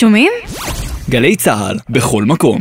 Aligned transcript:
שומעים? 0.00 0.32
גלי 1.10 1.36
צה"ל, 1.36 1.78
בכל 1.90 2.24
מקום. 2.24 2.60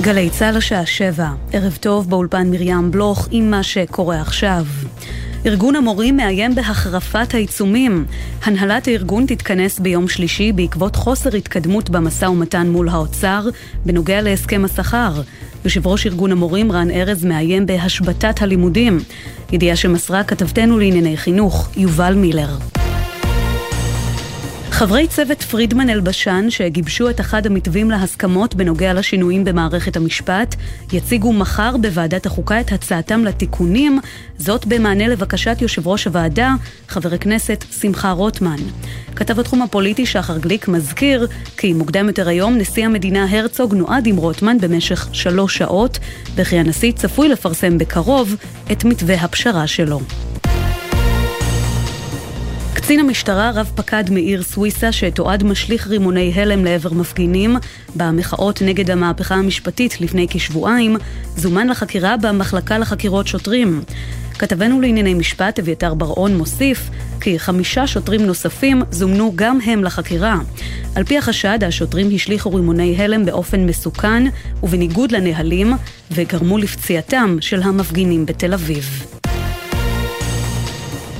גלי 0.00 0.30
צה"ל 0.30 0.56
השעה 0.56 0.86
שבע, 0.86 1.28
ערב 1.52 1.76
טוב 1.80 2.10
באולפן 2.10 2.50
מרים 2.50 2.90
בלוך 2.90 3.28
עם 3.30 3.50
מה 3.50 3.62
שקורה 3.62 4.20
עכשיו. 4.20 4.64
ארגון 5.46 5.76
המורים 5.76 6.16
מאיים 6.16 6.54
בהחרפת 6.54 7.34
העיצומים. 7.34 8.04
הנהלת 8.44 8.88
הארגון 8.88 9.26
תתכנס 9.26 9.78
ביום 9.78 10.08
שלישי 10.08 10.52
בעקבות 10.52 10.96
חוסר 10.96 11.36
התקדמות 11.36 11.90
במשא 11.90 12.24
ומתן 12.24 12.66
מול 12.66 12.88
האוצר 12.88 13.48
בנוגע 13.86 14.22
להסכם 14.22 14.64
השכר. 14.64 15.22
יושב 15.64 15.86
ראש 15.86 16.06
ארגון 16.06 16.32
המורים 16.32 16.72
רן 16.72 16.90
ארז 16.90 17.24
מאיים 17.24 17.66
בהשבתת 17.66 18.42
הלימודים. 18.42 18.98
ידיעה 19.52 19.76
שמסרה 19.76 20.24
כתבתנו 20.24 20.78
לענייני 20.78 21.16
חינוך, 21.16 21.68
יובל 21.76 22.14
מילר. 22.14 22.81
חברי 24.72 25.06
צוות 25.08 25.42
פרידמן 25.42 25.90
אלבשן, 25.90 26.46
שגיבשו 26.50 27.10
את 27.10 27.20
אחד 27.20 27.46
המתווים 27.46 27.90
להסכמות 27.90 28.54
בנוגע 28.54 28.94
לשינויים 28.94 29.44
במערכת 29.44 29.96
המשפט, 29.96 30.54
יציגו 30.92 31.32
מחר 31.32 31.76
בוועדת 31.76 32.26
החוקה 32.26 32.60
את 32.60 32.72
הצעתם 32.72 33.24
לתיקונים, 33.24 34.00
זאת 34.38 34.66
במענה 34.66 35.08
לבקשת 35.08 35.56
יושב 35.60 35.88
ראש 35.88 36.04
הוועדה, 36.04 36.54
חבר 36.88 37.14
הכנסת 37.14 37.64
שמחה 37.80 38.10
רוטמן. 38.10 38.56
כתב 39.16 39.40
התחום 39.40 39.62
הפוליטי 39.62 40.06
שחר 40.06 40.38
גליק 40.38 40.68
מזכיר 40.68 41.26
כי 41.56 41.72
מוקדם 41.72 42.06
יותר 42.06 42.28
היום 42.28 42.58
נשיא 42.58 42.84
המדינה 42.84 43.26
הרצוג 43.30 43.74
נועד 43.74 44.06
עם 44.06 44.16
רוטמן 44.16 44.58
במשך 44.58 45.08
שלוש 45.12 45.58
שעות, 45.58 45.98
וכי 46.34 46.56
הנשיא 46.58 46.92
צפוי 46.92 47.28
לפרסם 47.28 47.78
בקרוב 47.78 48.36
את 48.72 48.84
מתווה 48.84 49.14
הפשרה 49.14 49.66
שלו. 49.66 50.00
קצין 52.82 53.00
המשטרה 53.00 53.50
רב 53.54 53.72
פקד 53.74 54.10
מאיר 54.10 54.42
סוויסה 54.42 54.92
שתועד 54.92 55.44
משליך 55.44 55.86
רימוני 55.86 56.32
הלם 56.34 56.64
לעבר 56.64 56.92
מפגינים 56.92 57.56
במחאות 57.96 58.62
נגד 58.62 58.90
המהפכה 58.90 59.34
המשפטית 59.34 60.00
לפני 60.00 60.26
כשבועיים, 60.30 60.96
זומן 61.36 61.68
לחקירה 61.68 62.16
במחלקה 62.16 62.78
לחקירות 62.78 63.26
שוטרים. 63.26 63.82
כתבנו 64.38 64.80
לענייני 64.80 65.14
משפט 65.14 65.58
אביתר 65.58 65.94
בר-און 65.94 66.36
מוסיף 66.36 66.90
כי 67.20 67.38
חמישה 67.38 67.86
שוטרים 67.86 68.26
נוספים 68.26 68.82
זומנו 68.90 69.32
גם 69.34 69.58
הם 69.64 69.84
לחקירה. 69.84 70.38
על 70.94 71.04
פי 71.04 71.18
החשד, 71.18 71.58
השוטרים 71.64 72.10
השליכו 72.14 72.54
רימוני 72.54 72.96
הלם 73.02 73.24
באופן 73.24 73.66
מסוכן 73.66 74.22
ובניגוד 74.62 75.12
לנהלים 75.12 75.72
וגרמו 76.10 76.58
לפציעתם 76.58 77.36
של 77.40 77.62
המפגינים 77.62 78.26
בתל 78.26 78.54
אביב. 78.54 79.21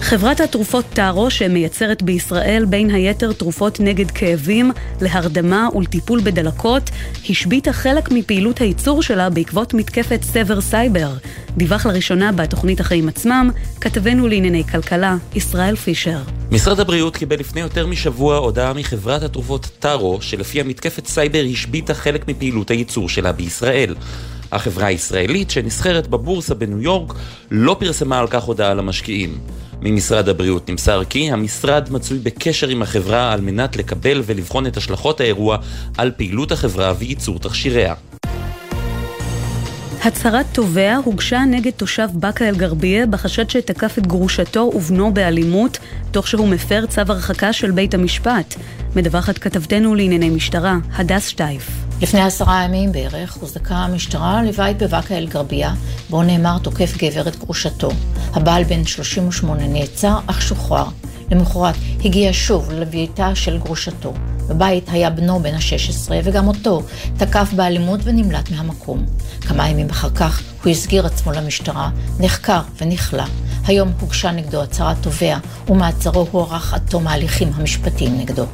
חברת 0.03 0.41
התרופות 0.41 0.84
טארו, 0.92 1.31
שמייצרת 1.31 2.03
בישראל 2.03 2.64
בין 2.69 2.91
היתר 2.91 3.33
תרופות 3.33 3.81
נגד 3.81 4.11
כאבים, 4.11 4.70
להרדמה 5.00 5.69
ולטיפול 5.75 6.20
בדלקות, 6.20 6.91
השביתה 7.31 7.72
חלק 7.72 8.11
מפעילות 8.11 8.59
הייצור 8.59 9.03
שלה 9.03 9.31
בעקבות 9.31 9.75
מתקפת 9.75 10.22
סבר 10.22 10.61
סייבר. 10.61 11.11
דיווח 11.56 11.86
לראשונה 11.86 12.33
בתוכנית 12.33 12.81
החיים 12.81 13.09
עצמם, 13.09 13.50
כתבנו 13.81 14.28
לענייני 14.28 14.64
כלכלה, 14.64 15.17
ישראל 15.34 15.77
פישר. 15.77 16.19
משרד 16.50 16.81
הבריאות 16.81 17.16
קיבל 17.16 17.37
לפני 17.37 17.61
יותר 17.61 17.87
משבוע 17.87 18.37
הודעה 18.37 18.72
מחברת 18.72 19.22
התרופות 19.22 19.70
טארו, 19.78 20.19
שלפיה 20.20 20.64
מתקפת 20.64 21.06
סייבר 21.06 21.44
השביתה 21.53 21.94
חלק 21.94 22.28
מפעילות 22.28 22.70
הייצור 22.70 23.09
שלה 23.09 23.33
בישראל. 23.33 23.94
החברה 24.53 24.86
הישראלית, 24.86 25.50
שנסחרת 25.50 26.06
בבורסה 26.06 26.55
בניו 26.55 26.81
יורק, 26.81 27.14
לא 27.50 27.77
פרסמה 27.81 28.19
על 28.19 28.27
כך 28.27 28.42
הודעה 28.42 28.75
למשקיעים. 28.75 29.38
ממשרד 29.81 30.28
הבריאות 30.28 30.71
נמסר 30.71 31.04
כי 31.04 31.31
המשרד 31.32 31.88
מצוי 31.91 32.19
בקשר 32.19 32.69
עם 32.69 32.82
החברה 32.82 33.32
על 33.32 33.41
מנת 33.41 33.77
לקבל 33.77 34.22
ולבחון 34.27 34.66
את 34.66 34.77
השלכות 34.77 35.21
האירוע 35.21 35.56
על 35.99 36.10
פעילות 36.16 36.53
החברה 36.53 36.93
וייצור 36.99 37.38
תכשיריה. 37.38 37.94
הצהרת 40.04 40.47
תובע 40.53 40.97
הוגשה 41.04 41.41
נגד 41.50 41.71
תושב 41.71 42.09
באקה 42.12 42.48
אל-גרבייה 42.48 43.06
בחשד 43.06 43.50
שתקף 43.50 43.98
את 43.98 44.06
גרושתו 44.06 44.71
ובנו 44.75 45.15
באלימות, 45.15 45.78
תוך 46.10 46.28
שהוא 46.28 46.48
מפר 46.48 46.87
צו 46.87 47.00
הרחקה 47.09 47.53
של 47.53 47.71
בית 47.71 47.94
המשפט. 47.94 48.54
מדווחת 48.97 49.38
כתבתנו 49.38 49.94
לענייני 49.94 50.30
משטרה, 50.30 50.76
הדס 50.92 51.26
שטייף. 51.26 51.70
לפני 52.03 52.20
עשרה 52.20 52.64
ימים 52.64 52.92
בערך 52.92 53.34
הוזדקה 53.34 53.75
המשטרה 53.75 54.42
לבית 54.42 54.78
בבאקה 54.78 55.14
אל-גרבייה, 55.14 55.75
בו 56.10 56.22
נאמר 56.22 56.58
תוקף 56.58 56.97
גבר 56.97 57.28
את 57.28 57.36
גרושתו. 57.36 57.91
הבעל 58.32 58.64
בן 58.64 58.84
38 58.84 59.66
נעצר, 59.66 60.19
אך 60.26 60.42
שוחרר. 60.42 60.84
למחרת 61.30 61.75
הגיע 62.04 62.30
שוב 62.32 62.72
לביתה 62.72 63.34
של 63.34 63.58
גרושתו. 63.58 64.14
בבית 64.48 64.88
היה 64.88 65.10
בנו 65.10 65.41
בן 65.41 65.54
ה-16, 65.54 66.10
וגם 66.24 66.48
אותו 66.48 66.82
תקף 67.16 67.53
באלימות 67.56 68.00
ונמלט 68.04 68.50
מהמקום. 68.50 69.06
כמה 69.41 69.69
ימים 69.69 69.91
אחר 69.91 70.10
כך 70.10 70.42
הוא 70.64 70.70
הסגיר 70.70 71.06
עצמו 71.06 71.32
למשטרה, 71.32 71.91
נחקר 72.20 72.60
ונכלא. 72.80 73.24
היום 73.66 73.92
הוגשה 74.00 74.30
נגדו 74.30 74.62
הצהרת 74.62 74.97
תובע, 75.00 75.38
ומעצרו 75.69 76.26
הוארך 76.30 76.74
עד 76.74 76.82
תום 76.91 77.06
ההליכים 77.06 77.50
המשפטיים 77.54 78.19
נגדו. 78.19 78.44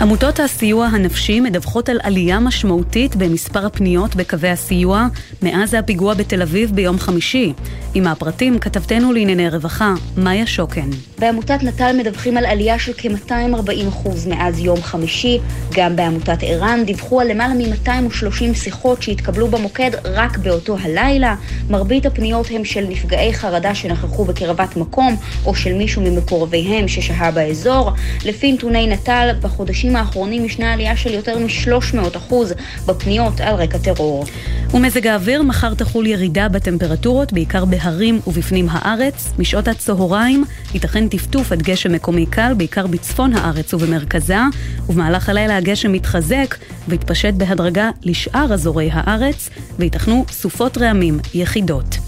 עמותות 0.00 0.40
הסיוע 0.40 0.86
הנפשי 0.86 1.40
מדווחות 1.40 1.88
על 1.88 1.98
עלייה 2.02 2.40
משמעותית 2.40 3.16
במספר 3.16 3.66
הפניות 3.66 4.16
בקווי 4.16 4.48
הסיוע 4.48 5.06
מאז 5.42 5.74
הפיגוע 5.74 6.14
בתל 6.14 6.42
אביב 6.42 6.70
ביום 6.74 6.98
חמישי. 6.98 7.52
עם 7.94 8.06
הפרטים 8.06 8.58
כתבתנו 8.58 9.12
לענייני 9.12 9.48
רווחה, 9.48 9.94
מאיה 10.16 10.46
שוקן. 10.46 10.90
בעמותת 11.18 11.62
נט"ל 11.62 11.92
מדווחים 11.98 12.36
על 12.36 12.46
עלייה 12.46 12.78
של 12.78 12.92
כ-240% 12.96 14.08
מאז 14.28 14.58
יום 14.58 14.82
חמישי. 14.82 15.38
גם 15.74 15.96
בעמותת 15.96 16.38
ער"ן 16.42 16.84
דיווחו 16.86 17.20
על 17.20 17.30
למעלה 17.30 17.54
מ-230 17.54 18.54
שיחות 18.54 19.02
שהתקבלו 19.02 19.48
במוקד 19.48 19.90
רק 20.04 20.38
באותו 20.38 20.76
הלילה. 20.82 21.34
מרבית 21.70 22.06
הפניות 22.06 22.46
הם 22.50 22.64
של 22.64 22.86
נפגעי 22.88 23.34
חרדה 23.34 23.74
שנכחו 23.74 24.24
בקרבת 24.24 24.76
מקום, 24.76 25.16
או 25.46 25.54
של 25.54 25.74
מישהו 25.74 26.02
ממקורביהם 26.02 26.88
ששהה 26.88 27.30
באזור. 27.30 27.90
לפי 28.24 28.52
נתוני 28.52 28.86
נט"ל, 28.86 29.30
בחודשים 29.42 29.87
האחרונים 29.96 30.44
ישנה 30.44 30.72
עלייה 30.72 30.96
של 30.96 31.14
יותר 31.14 31.38
מ-300% 31.38 32.34
בפניות 32.86 33.40
על 33.40 33.54
רקע 33.54 33.78
טרור. 33.78 34.24
ומזג 34.74 35.06
האוויר, 35.06 35.42
מחר 35.42 35.74
תחול 35.74 36.06
ירידה 36.06 36.48
בטמפרטורות, 36.48 37.32
בעיקר 37.32 37.64
בהרים 37.64 38.20
ובפנים 38.26 38.66
הארץ. 38.70 39.32
משעות 39.38 39.68
הצהריים 39.68 40.44
ייתכן 40.74 41.08
טפטוף 41.08 41.52
עד 41.52 41.62
גשם 41.62 41.92
מקומי 41.92 42.26
קל, 42.26 42.52
בעיקר 42.56 42.86
בצפון 42.86 43.34
הארץ 43.34 43.74
ובמרכזה, 43.74 44.38
ובמהלך 44.88 45.28
הלילה 45.28 45.56
הגשם 45.56 45.92
מתחזק 45.92 46.56
ויתפשט 46.88 47.34
בהדרגה 47.34 47.90
לשאר 48.02 48.52
אזורי 48.52 48.88
הארץ, 48.92 49.50
וייתכנו 49.78 50.24
סופות 50.30 50.78
רעמים 50.78 51.18
יחידות. 51.34 52.07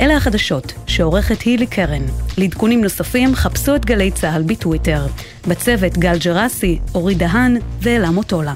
אלה 0.00 0.16
החדשות 0.16 0.72
שעורכת 0.86 1.40
הילי 1.42 1.66
קרן. 1.66 2.02
לעדכונים 2.38 2.82
נוספים 2.82 3.34
חפשו 3.34 3.74
את 3.74 3.84
גלי 3.84 4.10
צה"ל 4.10 4.42
בטוויטר. 4.42 5.06
בצוות 5.48 5.98
גל 5.98 6.18
ג'רסי, 6.18 6.78
אורי 6.94 7.14
דהן 7.14 7.56
ואלה 7.82 8.10
מוטולה. 8.10 8.54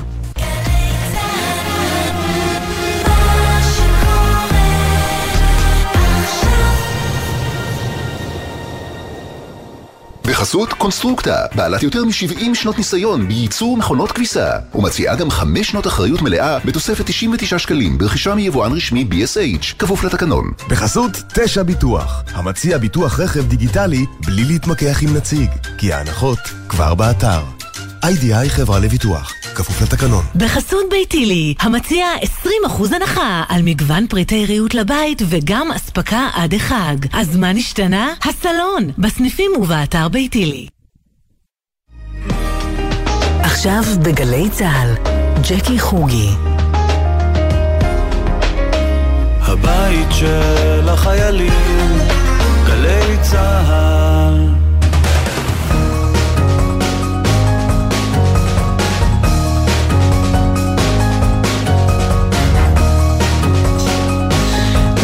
בחסות 10.45 10.73
קונסטרוקטה, 10.73 11.47
בעלת 11.55 11.83
יותר 11.83 12.05
מ-70 12.05 12.55
שנות 12.55 12.79
ניסיון 12.79 13.29
בייצור 13.29 13.77
מכונות 13.77 14.13
כביסה, 14.13 14.51
ומציעה 14.75 15.17
גם 15.17 15.31
5 15.31 15.69
שנות 15.71 15.87
אחריות 15.87 16.23
מלאה 16.23 16.59
בתוספת 16.65 17.07
99 17.07 17.59
שקלים 17.59 17.99
ברכישה 17.99 18.35
מיבואן 18.35 18.73
רשמי 18.73 19.07
BSH, 19.11 19.75
כפוף 19.79 20.05
לתקנון. 20.05 20.53
בחסות 20.69 21.13
תשע 21.35 21.63
ביטוח, 21.63 22.23
המציע 22.33 22.79
ביטוח 22.79 23.21
רכב 23.21 23.47
דיגיטלי 23.47 24.05
בלי 24.27 24.45
להתמקח 24.45 25.03
עם 25.03 25.17
נציג, 25.17 25.51
כי 25.79 25.93
ההנחות 25.93 26.39
כבר 26.69 26.95
באתר. 26.95 27.54
איי-די-איי 28.05 28.51
חברה 28.51 28.79
לביטוח, 28.79 29.33
כפוף 29.55 29.83
לתקנון. 29.83 30.25
בחסות 30.35 30.85
ביתילי, 30.91 31.55
המציע 31.61 32.07
20% 32.23 32.95
הנחה 32.95 33.43
על 33.49 33.63
מגוון 33.63 34.07
פריטי 34.07 34.47
ריהוט 34.47 34.75
לבית 34.75 35.23
וגם 35.29 35.73
אספקה 35.73 36.29
עד 36.35 36.55
החג. 36.55 36.97
אז 37.13 37.37
מה 37.37 37.53
נשתנה? 37.53 38.15
הסלון, 38.25 38.91
בסניפים 38.99 39.51
ובאתר 39.59 40.09
ביתילי. 40.09 40.67
עכשיו 43.41 43.83
בגלי 44.03 44.51
צה"ל, 44.51 44.95
ג'קי 45.51 45.79
חוגי. 45.79 46.31
הבית 49.41 50.09
של 50.11 50.89
החיילים, 50.89 51.99
גלי 52.67 53.17
צה"ל 53.23 54.64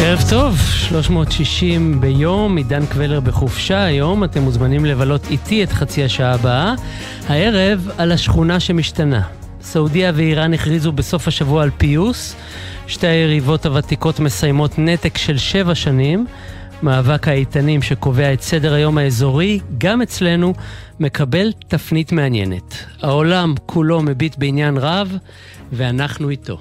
ערב 0.03 0.19
טוב, 0.29 0.57
360 0.57 2.01
ביום, 2.01 2.57
עידן 2.57 2.85
קבלר 2.85 3.19
בחופשה 3.19 3.83
היום, 3.83 4.23
אתם 4.23 4.41
מוזמנים 4.41 4.85
לבלות 4.85 5.27
איתי 5.31 5.63
את 5.63 5.71
חצי 5.71 6.03
השעה 6.03 6.33
הבאה. 6.33 6.73
הערב 7.27 7.89
על 7.97 8.11
השכונה 8.11 8.59
שמשתנה. 8.59 9.21
סעודיה 9.61 10.11
ואיראן 10.15 10.53
הכריזו 10.53 10.91
בסוף 10.91 11.27
השבוע 11.27 11.63
על 11.63 11.69
פיוס. 11.77 12.35
שתי 12.87 13.07
היריבות 13.07 13.65
הוותיקות 13.65 14.19
מסיימות 14.19 14.79
נתק 14.79 15.17
של 15.17 15.37
שבע 15.37 15.75
שנים. 15.75 16.25
מאבק 16.83 17.27
האיתנים 17.27 17.81
שקובע 17.81 18.33
את 18.33 18.41
סדר 18.41 18.73
היום 18.73 18.97
האזורי, 18.97 19.59
גם 19.77 20.01
אצלנו, 20.01 20.53
מקבל 20.99 21.51
תפנית 21.67 22.11
מעניינת. 22.11 22.75
העולם 23.01 23.53
כולו 23.65 24.01
מביט 24.01 24.35
בעניין 24.37 24.77
רב, 24.77 25.17
ואנחנו 25.71 26.29
איתו. 26.29 26.57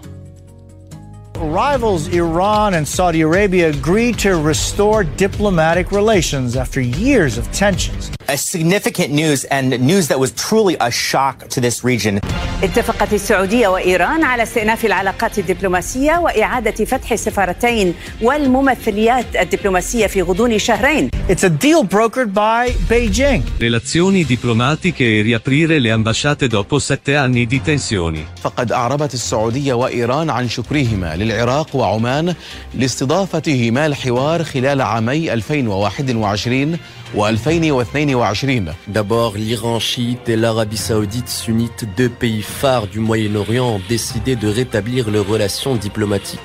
Rivals 1.41 2.09
Iran 2.09 2.75
and 2.75 2.87
Saudi 2.87 3.23
Arabia 3.23 3.71
agreed 3.71 4.19
to 4.21 4.37
restore 4.37 5.05
diplomatic 5.05 5.91
relations 5.91 6.57
after 6.57 6.81
years 6.81 7.39
of 7.39 7.51
tensions. 7.53 8.11
A 8.29 8.37
significant 8.37 9.13
news 9.13 9.45
and 9.45 9.71
news 9.81 10.09
that 10.09 10.19
was 10.21 10.33
truly 10.33 10.77
a 10.81 10.91
shock 10.91 11.49
to 11.49 11.61
this 11.61 11.83
region. 11.83 12.21
اتفقت 12.63 13.13
السعودية 13.13 13.69
وإيران 13.69 14.25
على 14.25 14.43
استئناف 14.43 14.85
العلاقات 14.85 15.39
الدبلوماسية 15.39 16.19
وإعادة 16.19 16.85
فتح 16.85 17.13
السفارتين 17.13 17.95
والممثليات 18.23 19.37
الدبلوماسية 19.37 20.07
في 20.07 20.23
غضون 20.23 20.59
شهرين. 20.59 21.11
It's 21.29 21.45
a 21.45 21.49
deal 21.49 21.85
brokered 21.85 22.33
by 22.35 22.75
Beijing. 22.89 23.43
Relazioni 23.59 24.25
diplomatiche 24.25 25.05
e 25.05 25.23
riaprire 25.23 25.79
le 25.79 25.91
ambasciate 25.91 26.49
dopo 26.49 26.79
sette 26.79 27.17
anni 27.17 27.47
di 27.47 27.61
tensioni. 27.63 28.27
فقد 28.43 28.73
أعربت 28.73 29.15
السعودية 29.15 29.73
وإيران 29.73 30.31
عن 30.31 30.49
شكرهما 30.49 31.17
للعراق 31.17 31.77
وعمان 31.77 32.35
لاستضافتهما 32.75 33.87
الحوار 33.87 34.45
خلال 34.45 34.81
عامي 34.81 35.33
2021 35.33 36.79
و2022. 37.17 38.73
D'abord, 38.89 39.37
l'Iran 39.37 39.79
chiite 39.79 40.29
et 40.29 40.37
l'Arabie 40.37 40.77
saoudite 40.77 41.29
sunnite, 41.29 41.85
deux 41.97 42.09
pays 42.09 42.43
phares 42.43 42.87
du 42.87 43.01
Moyen-Orient, 43.01 43.69
ont 43.77 43.83
décidé 43.89 44.37
de 44.37 44.49
rétablir 44.49 45.11
leurs 45.11 45.29
relations 45.29 45.77
diplomatiques. 45.77 46.41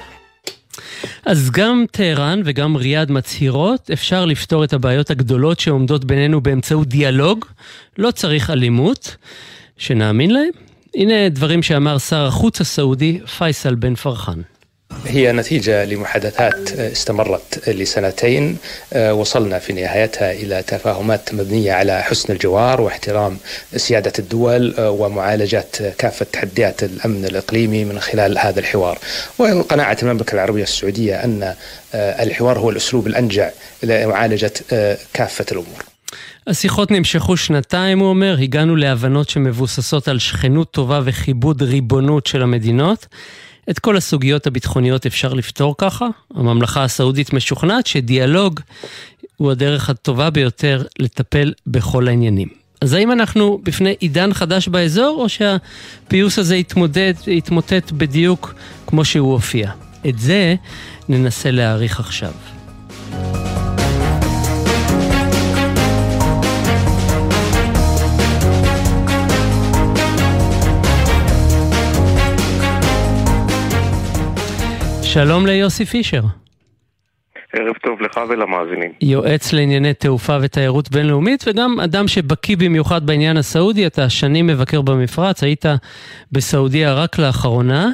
אז 1.26 1.52
גם 1.52 1.86
טהרן 1.92 2.42
וגם 2.46 2.76
ריאד 2.76 3.12
מצהירות, 3.12 3.92
אפשר 3.94 4.26
לפתור 4.26 4.64
את 4.64 4.74
הבעיות 4.74 5.10
הגדולות 5.10 5.60
שעומדות 5.60 6.06
בינינו 6.06 6.42
באמצעות 6.42 6.88
דיאלוג, 6.88 7.46
לא 7.98 8.12
צריך 8.12 8.50
אלימות, 8.50 9.16
שנאמין 9.78 10.32
להם. 10.32 10.50
הנה 10.96 11.30
דברים 11.30 11.64
שאמר 11.64 11.98
שר 11.98 12.26
החוץ 12.26 12.62
הסעודי 12.62 13.20
פייסל 13.38 13.76
בן 13.76 13.96
פרחן. 13.96 14.42
هي 15.07 15.33
نتيجة 15.33 15.85
لمحادثات 15.85 16.73
استمرت 16.73 17.69
لسنتين 17.69 18.57
وصلنا 18.97 19.59
في 19.59 19.73
نهايتها 19.73 20.33
إلى 20.33 20.63
تفاهمات 20.63 21.35
مبنية 21.35 21.73
على 21.73 22.03
حسن 22.03 22.33
الجوار 22.33 22.81
واحترام 22.81 23.37
سيادة 23.77 24.13
الدول 24.19 24.75
ومعالجة 24.79 25.67
كافة 25.99 26.27
تحديات 26.33 26.83
الأمن 26.83 27.25
الإقليمي 27.25 27.85
من 27.85 28.01
خلال 28.01 28.39
هذا 28.39 28.61
الحوار 28.61 28.99
وقناعة 29.39 29.97
المملكة 30.03 30.35
العربية 30.35 30.63
السعودية 30.63 31.25
أن 31.25 31.55
الحوار 31.95 32.59
هو 32.59 32.71
الأسلوب 32.71 33.07
الأنجع 33.07 33.51
لمعالجة 33.83 34.53
كافة 35.15 35.47
الأمور 35.53 35.85
השיחות 36.47 36.91
נמשכו 36.91 37.37
שנתיים, 37.37 37.99
הוא 37.99 38.09
אומר, 38.09 38.37
הגענו 38.43 38.77
להבנות 38.77 39.29
שמבוססות 39.29 40.09
על 40.09 40.19
שכנות 40.19 40.71
טובה 40.71 41.01
וכיבוד 41.05 41.63
ריבונות 41.63 42.27
של 42.27 42.43
המדינות. 42.43 43.07
את 43.70 43.80
כל 43.80 43.98
הסוגיות 43.98 44.48
הביטחוניות 44.48 45.06
אפשר 45.06 45.34
לפתור 45.34 45.76
ככה. 45.78 46.08
הממלכה 46.36 46.84
הסעודית 46.84 47.34
משוכנעת 47.34 47.88
שדיאלוג 47.88 48.60
הוא 49.38 49.52
הדרך 49.52 49.90
הטובה 49.90 50.30
ביותר 50.30 50.84
לטפל 51.00 51.54
בכל 51.68 52.08
העניינים. 52.08 52.48
אז 52.82 52.94
האם 52.94 53.12
אנחנו 53.12 53.60
בפני 53.64 53.96
עידן 54.00 54.34
חדש 54.34 54.68
באזור, 54.68 55.22
או 55.22 55.30
שהפיוס 55.30 56.40
הזה 56.40 56.56
יתמודד, 56.56 57.14
יתמוטט 57.28 57.92
בדיוק 57.92 58.54
כמו 58.88 59.06
שהוא 59.06 59.34
הופיע? 59.34 59.72
את 60.10 60.20
זה 60.20 60.56
ננסה 61.10 61.52
להעריך 61.52 62.00
עכשיו. 62.00 62.32
שלום 75.16 75.46
ליוסי 75.46 75.86
פישר. 75.86 76.22
ערב 77.54 77.74
טוב 77.74 78.02
לך 78.02 78.18
ולמאזינים. 78.30 78.92
יועץ 79.02 79.54
לענייני 79.54 79.94
תעופה 79.94 80.38
ותיירות 80.44 80.92
בינלאומית 80.92 81.44
וגם 81.48 81.80
אדם 81.80 82.08
שבקיא 82.08 82.58
במיוחד 82.58 83.06
בעניין 83.06 83.38
הסעודי, 83.38 83.88
אתה 83.88 84.10
שנים 84.10 84.48
מבקר 84.48 84.82
במפרץ, 84.82 85.44
היית 85.44 85.66
בסעודיה 86.32 86.94
רק 86.94 87.20
לאחרונה. 87.20 87.88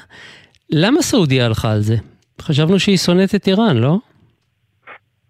למה 0.69 1.01
סעודיה 1.01 1.45
הלכה 1.45 1.71
על 1.71 1.79
זה? 1.79 1.95
חשבנו 2.41 2.79
שהיא 2.79 2.97
שונאת 2.97 3.35
את 3.35 3.47
איראן, 3.47 3.77
לא? 3.77 3.95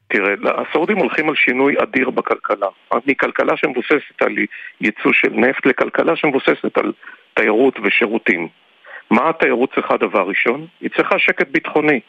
תראה, 0.08 0.34
הסעודים 0.62 0.98
הולכים 0.98 1.30
על 1.30 1.36
שינוי 1.36 1.76
אדיר 1.84 2.10
בכלכלה. 2.10 2.68
מכלכלה 3.08 3.58
שמבוססת 3.58 4.22
על 4.22 4.36
ייצוא 4.82 5.12
של 5.14 5.30
נפט 5.30 5.66
לכלכלה 5.66 6.16
שמבוססת 6.16 6.78
על 6.78 6.92
תיירות 7.34 7.80
ושירותים. 7.84 8.48
מה 9.12 9.30
התיירות 9.30 9.74
צריכה 9.74 9.98
דבר 9.98 10.22
ראשון? 10.22 10.68
היא 10.82 10.90
צריכה 10.96 11.20
שקט 11.20 11.48
ביטחוני. 11.48 12.00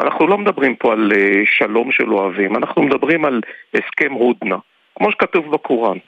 אנחנו 0.00 0.26
לא 0.26 0.38
מדברים 0.38 0.76
פה 0.76 0.92
על 0.92 1.12
uh, 1.12 1.16
שלום 1.44 1.92
של 1.92 2.12
אוהבים, 2.12 2.56
אנחנו 2.56 2.82
מדברים 2.82 3.24
על 3.24 3.40
הסכם 3.74 4.12
הודנה, 4.12 4.56
כמו 4.98 5.12
שכתוב 5.12 5.52
בקוראן. 5.52 5.98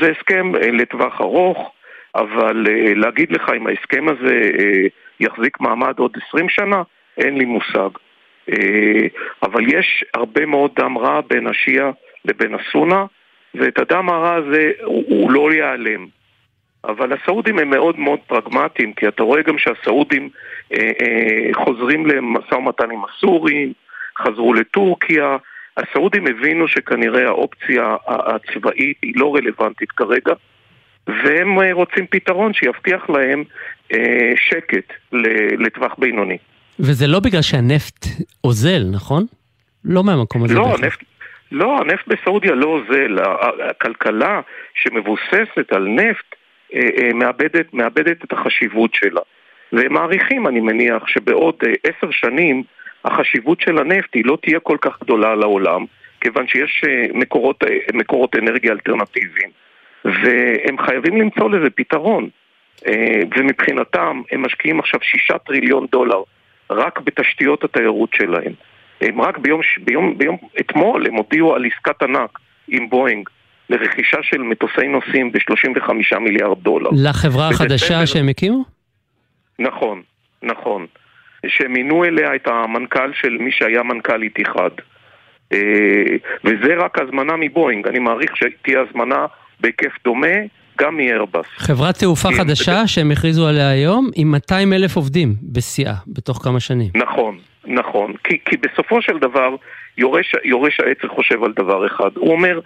זה 0.00 0.10
הסכם 0.10 0.52
uh, 0.54 0.58
לטווח 0.58 1.20
ארוך, 1.20 1.72
אבל 2.14 2.66
uh, 2.66 2.94
להגיד 2.94 3.32
לך 3.32 3.50
אם 3.56 3.66
ההסכם 3.66 4.06
הזה 4.08 4.50
יחזיק 5.20 5.60
מעמד 5.60 5.98
עוד 5.98 6.16
20 6.28 6.48
שנה, 6.48 6.82
אין 7.18 7.38
לי 7.38 7.44
מושג. 7.44 7.90
אבל 9.42 9.74
יש 9.74 10.04
הרבה 10.14 10.46
מאוד 10.46 10.70
דם 10.76 10.98
רע 10.98 11.20
בין 11.20 11.46
השיעה 11.46 11.90
לבין 12.24 12.54
הסונה, 12.54 13.04
ואת 13.54 13.78
הדם 13.78 14.08
הרע 14.08 14.34
הזה 14.34 14.72
הוא, 14.84 15.04
הוא 15.08 15.30
לא 15.30 15.52
ייעלם. 15.52 16.06
אבל 16.84 17.12
הסעודים 17.12 17.58
הם 17.58 17.70
מאוד 17.70 17.98
מאוד 17.98 18.18
פרגמטיים, 18.26 18.92
כי 18.92 19.08
אתה 19.08 19.22
רואה 19.22 19.42
גם 19.42 19.58
שהסעודים 19.58 20.28
אה, 20.72 20.90
אה, 21.02 21.64
חוזרים 21.64 22.06
למשא 22.06 22.54
ומתן 22.54 22.90
עם 22.90 23.00
הסורים, 23.04 23.72
חזרו 24.18 24.54
לטורקיה. 24.54 25.36
הסעודים 25.76 26.26
הבינו 26.26 26.68
שכנראה 26.68 27.26
האופציה 27.26 27.96
הצבאית 28.06 28.96
היא 29.02 29.12
לא 29.16 29.34
רלוונטית 29.34 29.92
כרגע, 29.92 30.34
והם 31.06 31.60
אה, 31.60 31.72
רוצים 31.72 32.06
פתרון 32.10 32.52
שיבטיח 32.54 33.10
להם 33.10 33.44
אה, 33.92 34.32
שקט 34.36 34.92
לטווח 35.58 35.94
בינוני. 35.98 36.38
וזה 36.78 37.06
לא 37.06 37.20
בגלל 37.20 37.42
שהנפט 37.42 38.06
אוזל, 38.44 38.82
נכון? 38.92 39.24
לא 39.84 40.04
מהמקום 40.04 40.44
הזה. 40.44 40.54
לא, 40.54 40.74
הנפט... 40.74 41.00
לא, 41.52 41.78
הנפט 41.80 42.08
בסעודיה 42.08 42.54
לא 42.54 42.66
אוזל. 42.66 43.18
הכלכלה 43.70 44.40
שמבוססת 44.74 45.72
על 45.72 45.86
נפט 45.88 46.34
מאבדת, 47.14 47.74
מאבדת 47.74 48.24
את 48.24 48.32
החשיבות 48.32 48.94
שלה. 48.94 49.20
והם 49.72 49.92
מעריכים, 49.92 50.46
אני 50.46 50.60
מניח, 50.60 51.06
שבעוד 51.06 51.54
עשר 51.84 52.10
שנים 52.10 52.62
החשיבות 53.04 53.60
של 53.60 53.78
הנפט 53.78 54.14
היא 54.14 54.24
לא 54.24 54.38
תהיה 54.42 54.60
כל 54.60 54.76
כך 54.80 55.00
גדולה 55.00 55.34
לעולם, 55.34 55.84
כיוון 56.20 56.46
שיש 56.46 56.84
מקורות, 57.14 57.64
מקורות 57.94 58.36
אנרגיה 58.36 58.72
אלטרנטיביים, 58.72 59.50
והם 60.04 60.78
חייבים 60.78 61.16
למצוא 61.16 61.50
לזה 61.50 61.70
פתרון. 61.70 62.28
ומבחינתם 63.36 64.22
הם 64.32 64.42
משקיעים 64.42 64.80
עכשיו 64.80 65.00
שישה 65.02 65.38
טריליון 65.38 65.86
דולר 65.92 66.22
רק 66.70 67.00
בתשתיות 67.00 67.64
התיירות 67.64 68.10
שלהם. 68.14 68.52
הם 69.00 69.20
רק 69.20 69.38
ביום, 69.38 69.60
ביום, 69.78 70.18
ביום 70.18 70.36
אתמול 70.60 71.06
הם 71.06 71.14
הודיעו 71.14 71.54
על 71.54 71.64
עסקת 71.64 72.02
ענק 72.02 72.38
עם 72.68 72.88
בואינג 72.90 73.28
לרכישה 73.70 74.18
של 74.22 74.38
מטוסי 74.38 74.88
נוסעים 74.88 75.32
ב-35 75.32 76.18
מיליארד 76.20 76.58
דולר. 76.62 76.90
לחברה 76.92 77.48
החדשה 77.48 78.06
שהם 78.06 78.28
הקימו? 78.28 78.64
נכון, 79.58 80.02
נכון. 80.42 80.86
שמינו 81.46 82.04
אליה 82.04 82.34
את 82.34 82.46
המנכ"ל 82.46 83.12
של 83.14 83.36
מי 83.40 83.52
שהיה 83.52 83.82
מנכ"ל 83.82 84.22
איתיחד. 84.22 84.70
וזה 86.44 86.74
רק 86.78 86.98
הזמנה 86.98 87.36
מבואינג, 87.36 87.88
אני 87.88 87.98
מעריך 87.98 88.36
שתהיה 88.36 88.80
הזמנה 88.80 89.26
בהיקף 89.60 89.92
דומה 90.04 90.36
גם 90.78 90.96
מאיירבס. 90.96 91.46
חברת 91.56 91.94
תעופה 91.98 92.28
חדשה 92.38 92.86
שהם 92.86 93.10
הכריזו 93.10 93.48
עליה 93.48 93.70
היום 93.70 94.10
עם 94.16 94.30
200 94.30 94.72
אלף 94.72 94.96
עובדים 94.96 95.34
בשיאה, 95.42 95.94
בתוך 96.06 96.44
כמה 96.44 96.60
שנים. 96.60 96.90
נכון, 96.94 97.38
נכון. 97.64 98.12
כי, 98.24 98.38
כי 98.44 98.56
בסופו 98.56 99.02
של 99.02 99.18
דבר 99.18 99.56
יורש, 99.98 100.34
יורש 100.44 100.80
העצר 100.80 101.08
חושב 101.08 101.44
על 101.44 101.52
דבר 101.56 101.86
אחד. 101.86 102.10
הוא 102.16 102.32
אומר, 102.32 102.60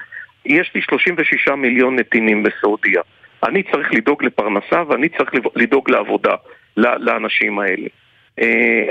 יש 0.47 0.71
לי 0.75 0.83
36 0.83 1.49
מיליון 1.49 1.97
נתינים 1.97 2.43
בסעודיה. 2.43 3.03
אני 3.49 3.63
צריך 3.63 3.95
לדאוג 3.95 4.25
לפרנסה 4.25 4.83
ואני 4.89 5.09
צריך 5.09 5.31
לדאוג 5.57 5.91
לעבודה 5.91 6.35
לאנשים 6.77 7.59
האלה. 7.59 7.89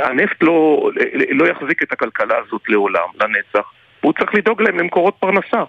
הנפט 0.02 0.44
לא, 0.44 0.90
לא 1.30 1.48
יחזיק 1.48 1.84
את 1.84 1.92
הכלכלה 1.92 2.36
הזאת 2.46 2.62
לעולם, 2.70 3.08
לנצח, 3.22 3.72
והוא 4.04 4.14
צריך 4.14 4.36
לדאוג 4.36 4.62
להם 4.62 4.80
למקורות 4.80 5.16
פרנסה. 5.20 5.64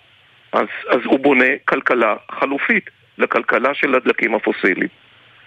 אז, 0.53 0.67
אז 0.89 1.01
הוא 1.05 1.21
בונה 1.21 1.47
כלכלה 1.65 2.17
חלופית 2.31 2.91
לכלכלה 3.19 3.75
של 3.75 3.95
הדלקים 3.95 4.35
הפוסיליים. 4.35 4.89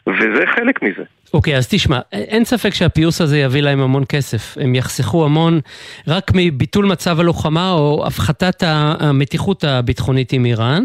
וזה 0.08 0.44
חלק 0.56 0.84
מזה. 0.84 1.04
אוקיי, 1.34 1.56
okay, 1.56 1.58
אז 1.58 1.68
תשמע, 1.68 2.00
אין 2.12 2.46
ספק 2.46 2.74
שהפיוס 2.74 3.22
הזה 3.22 3.40
יביא 3.40 3.62
להם 3.62 3.80
המון 3.82 4.04
כסף. 4.10 4.58
הם 4.62 4.76
יחסכו 4.76 5.26
המון 5.26 5.60
רק 6.08 6.32
מביטול 6.36 6.86
מצב 6.86 7.20
הלוחמה 7.20 7.72
או 7.72 8.04
הפחתת 8.08 8.64
המתיחות 8.68 9.64
הביטחונית 9.64 10.34
עם 10.34 10.46
איראן. 10.46 10.84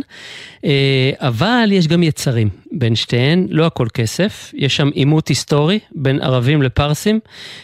אה, 0.65 1.11
אבל 1.19 1.69
יש 1.73 1.89
גם 1.89 2.03
יצרים 2.03 2.49
בין 2.73 2.95
שתיהן, 2.95 3.47
לא 3.51 3.67
הכל 3.67 3.87
כסף. 3.95 4.51
יש 4.55 4.77
שם 4.77 4.89
עימות 4.95 5.29
היסטורי 5.29 5.79
בין 5.95 6.23
ערבים 6.23 6.63
לפרסים. 6.63 7.21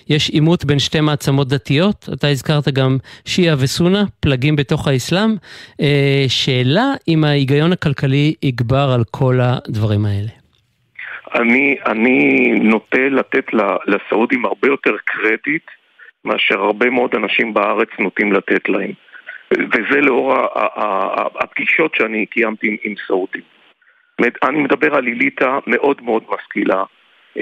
יש 0.09 0.29
עימות 0.31 0.65
בין 0.65 0.79
שתי 0.79 1.01
מעצמות 1.01 1.49
דתיות. 1.49 2.09
אתה 2.13 2.29
הזכרת 2.29 2.69
גם 2.69 2.99
שיעה 3.25 3.57
וסונה, 3.59 4.05
פלגים 4.21 4.57
בתוך 4.57 4.89
האסלאם. 4.89 5.37
אה, 5.81 6.25
שאלה 6.29 6.95
אם 7.09 7.25
ההיגיון 7.25 7.73
הכלכלי 7.73 8.35
יגבר 8.43 8.91
על 8.95 9.05
כל 9.11 9.41
הדברים 9.43 10.07
האלה. 10.07 10.38
אני, 11.35 11.77
אני 11.87 12.51
נוטה 12.63 13.09
לתת 13.11 13.47
לסעודים 13.87 14.45
הרבה 14.45 14.69
יותר 14.69 14.97
קרדיט 15.05 15.71
מאשר 16.25 16.61
הרבה 16.61 16.91
מאוד 16.91 17.15
אנשים 17.15 17.55
בארץ 17.55 17.89
נוטים 17.99 18.33
לתת 18.33 18.69
להם. 18.69 18.93
וזה 19.51 20.01
לאור 20.01 20.35
הפגישות 21.41 21.95
שאני 21.95 22.27
קיימתי 22.27 22.77
עם 22.85 22.95
סעודים. 23.07 23.43
אני 24.43 24.59
מדבר 24.59 24.95
על 24.95 25.09
אליטה 25.09 25.59
מאוד 25.67 26.03
מאוד 26.03 26.23
משכילה, 26.29 26.85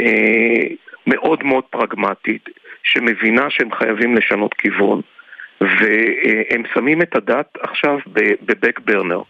אה, 0.01 0.75
מאוד 1.07 1.43
מאוד 1.43 1.65
פרגמטית, 1.65 2.49
שמבינה 2.83 3.51
שהם 3.51 3.75
חייבים 3.75 4.17
לשנות 4.17 4.55
כיוון, 4.55 5.01
והם 5.61 6.63
שמים 6.75 7.03
את 7.03 7.17
הדת 7.17 7.59
עכשיו 7.61 7.99
בבק 8.43 8.81
ברנר. 8.81 9.23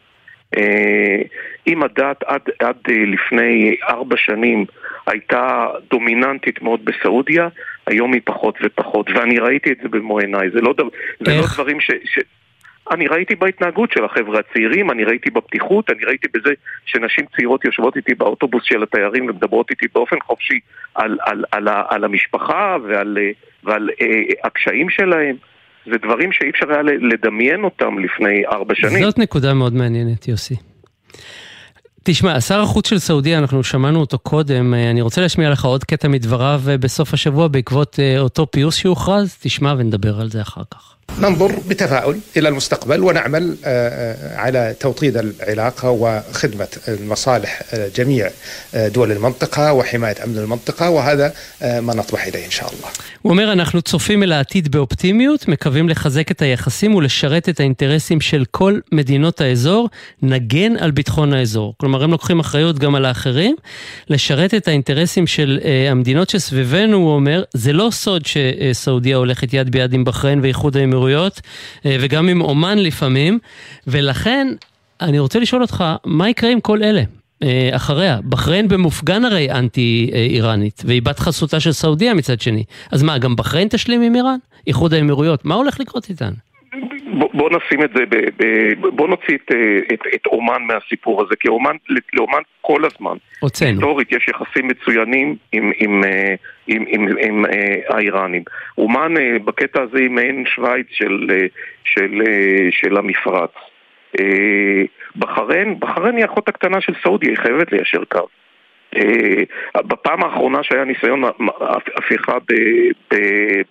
אה, 0.56 1.22
אם 1.66 1.82
הדת 1.82 2.22
עד, 2.26 2.40
עד 2.60 2.76
אה, 2.90 3.04
לפני 3.06 3.76
ארבע 3.88 4.16
שנים 4.16 4.64
הייתה 5.06 5.66
דומיננטית 5.90 6.62
מאוד 6.62 6.84
בסעודיה, 6.84 7.48
היום 7.86 8.12
היא 8.12 8.20
פחות 8.24 8.58
ופחות, 8.62 9.10
ואני 9.10 9.38
ראיתי 9.38 9.72
את 9.72 9.78
זה 9.82 9.88
במו 9.88 10.18
עיניי, 10.18 10.50
זה 10.50 10.60
לא, 10.60 10.72
דבר, 10.72 10.88
זה 11.20 11.34
לא 11.34 11.46
דברים 11.54 11.80
ש... 11.80 11.90
ש... 12.04 12.18
אני 12.90 13.06
ראיתי 13.06 13.34
בהתנהגות 13.34 13.92
של 13.92 14.04
החבר'ה 14.04 14.40
הצעירים, 14.40 14.90
אני 14.90 15.04
ראיתי 15.04 15.30
בפתיחות, 15.30 15.90
אני 15.90 16.04
ראיתי 16.04 16.28
בזה 16.34 16.54
שנשים 16.84 17.24
צעירות 17.36 17.64
יושבות 17.64 17.96
איתי 17.96 18.14
באוטובוס 18.14 18.64
של 18.64 18.82
התיירים 18.82 19.24
ומדברות 19.24 19.70
איתי 19.70 19.86
באופן 19.94 20.16
חופשי 20.20 20.60
על, 20.94 21.18
על, 21.20 21.44
על, 21.50 21.68
על, 21.68 21.82
על 21.88 22.04
המשפחה 22.04 22.76
ועל, 22.88 23.18
אה, 23.20 23.30
ועל 23.64 23.90
אה, 24.00 24.22
הקשיים 24.44 24.90
שלהם. 24.90 25.36
זה 25.92 25.98
דברים 26.02 26.32
שאי 26.32 26.50
אפשר 26.50 26.72
היה 26.72 26.82
לדמיין 26.82 27.64
אותם 27.64 27.98
לפני 27.98 28.46
ארבע 28.46 28.74
שנים. 28.74 29.04
זאת 29.04 29.18
נקודה 29.18 29.54
מאוד 29.54 29.74
מעניינת, 29.74 30.28
יוסי. 30.28 30.54
תשמע, 32.08 32.40
שר 32.40 32.60
החוץ 32.60 32.88
של 32.88 32.98
סעודיה, 32.98 33.38
אנחנו 33.38 33.64
שמענו 33.64 34.00
אותו 34.00 34.18
קודם, 34.18 34.74
אה, 34.74 34.90
אני 34.90 35.00
רוצה 35.00 35.20
להשמיע 35.20 35.50
לך 35.50 35.64
עוד 35.64 35.84
קטע 35.84 36.08
מדבריו 36.08 36.60
אה, 36.68 36.78
בסוף 36.78 37.14
השבוע 37.14 37.48
בעקבות 37.48 38.00
אה, 38.00 38.18
אותו 38.18 38.46
פיוס 38.50 38.76
שהוכרז, 38.76 39.36
תשמע 39.40 39.74
ונדבר 39.78 40.20
על 40.20 40.30
זה 40.30 40.42
אחר 40.42 40.62
כך. 40.70 40.95
ننظر 41.19 41.51
بتفاؤل 41.69 42.19
الى 42.37 42.49
المستقبل 42.49 43.03
ونعمل 43.03 43.55
على 44.35 44.75
توطيد 44.79 45.17
العلاقه 45.17 45.89
وخدمه 45.89 46.67
المصالح 46.87 47.61
جميع 47.95 48.29
دول 48.75 49.11
المنطقه 49.11 49.73
وحمايه 49.73 50.15
امن 50.23 50.37
المنطقه 50.37 50.89
وهذا 50.89 51.33
ما 51.61 51.95
نطمح 51.95 52.25
اليه 52.25 52.45
ان 52.45 52.51
شاء 52.51 52.69
الله. 52.73 52.89
הוא 53.21 53.31
אומר, 53.31 53.53
אנחנו 53.53 53.81
צופים 53.81 54.23
אל 54.23 54.31
העתיד 54.31 54.71
באופטימיות, 54.71 55.47
מקווים 55.47 55.89
לחזק 55.89 56.31
את 56.31 56.41
היחסים 56.41 56.95
ולשרת 56.95 57.49
את 57.49 57.59
האינטרסים 57.59 58.21
של 58.21 58.43
כל 58.51 58.79
מדינות 58.91 59.41
האזור, 59.41 59.89
נגן 60.21 60.77
על 60.77 60.91
ביטחון 60.91 61.33
האזור. 61.33 61.73
כלומר, 61.77 62.03
הם 62.03 62.11
לוקחים 62.11 62.39
אחריות 62.39 62.79
גם 62.79 62.95
על 62.95 63.05
האחרים, 63.05 63.55
לשרת 64.09 64.53
את 64.53 64.67
האינטרסים 64.67 65.27
של 65.27 65.59
uh, 65.61 65.65
המדינות 65.91 66.29
שסביבנו, 66.29 66.97
הוא 66.97 67.15
אומר, 67.15 67.43
זה 67.53 67.73
לא 67.73 67.89
סוד 67.91 68.23
שסעודיה 68.25 69.17
הולכת 69.17 69.53
יד 69.53 69.71
ביד 69.71 69.93
עם 69.93 70.03
בחריין 70.03 70.39
ואיחוד 70.41 70.77
האמירויות, 70.77 70.94
Uh, 70.96 71.82
וגם 72.00 72.28
עם 72.28 72.40
אומן 72.40 72.78
לפעמים, 72.78 73.38
ולכן 73.86 74.48
אני 75.00 75.18
רוצה 75.18 75.38
לשאול 75.38 75.62
אותך, 75.62 75.84
מה 76.04 76.28
יקרה 76.28 76.50
עם 76.50 76.60
כל 76.60 76.82
אלה? 76.82 77.02
אה, 77.42 77.70
אחריה. 77.72 78.18
בחריין 78.28 78.68
במופגן 78.68 79.24
הרי 79.24 79.50
אנטי-איראנית, 79.50 80.82
והיא 80.86 81.02
בת 81.02 81.18
חסותה 81.18 81.60
של 81.60 81.72
סעודיה 81.72 82.14
מצד 82.14 82.40
שני. 82.40 82.64
אז 82.92 83.02
מה, 83.02 83.18
גם 83.18 83.36
בחריין 83.36 83.68
תשלים 83.68 84.02
עם 84.02 84.14
איראן? 84.14 84.38
איחוד 84.66 84.94
האמירויות, 84.94 85.44
מה 85.44 85.54
הולך 85.54 85.80
לקרות 85.80 86.10
איתן? 86.10 86.32
בוא, 87.16 87.28
בוא 87.34 87.50
נשים 87.50 87.82
את 87.82 87.90
זה, 87.94 88.06
ב, 88.08 88.14
ב, 88.14 88.72
בוא 88.88 89.08
נוציא 89.08 89.36
את, 89.36 89.52
את, 89.92 90.00
את 90.14 90.26
אומן 90.26 90.62
מהסיפור 90.62 91.22
הזה, 91.22 91.36
כי 91.40 91.48
אומן, 91.48 91.76
לאומן 92.12 92.40
כל 92.60 92.84
הזמן, 92.84 93.16
הוצאנו. 93.40 93.70
היסטורית 93.70 94.12
יש 94.12 94.28
יחסים 94.28 94.68
מצוינים 94.68 95.36
עם, 95.52 95.72
עם, 95.78 96.04
אה, 96.04 96.34
עם, 96.66 96.84
עם, 96.88 97.08
עם, 97.08 97.16
עם 97.20 97.46
אה, 97.46 97.76
האיראנים. 97.88 98.42
אומן 98.78 99.14
בקטע 99.44 99.82
הזה 99.82 99.98
היא 99.98 100.10
מעין 100.10 100.44
שווייץ 100.46 100.86
של, 100.90 101.26
של, 101.84 102.22
של 102.70 102.96
המפרץ. 102.96 103.50
בחריין, 105.16 105.80
בחריין 105.80 106.16
היא 106.16 106.24
האחות 106.24 106.48
הקטנה 106.48 106.80
של 106.80 106.92
סעודיה, 107.02 107.30
היא 107.30 107.38
חייבת 107.38 107.72
ליישר 107.72 108.04
קו. 108.04 108.26
אה, 108.96 109.42
בפעם 109.76 110.24
האחרונה 110.24 110.62
שהיה 110.62 110.84
ניסיון 110.84 111.22
הפיכה 111.96 112.38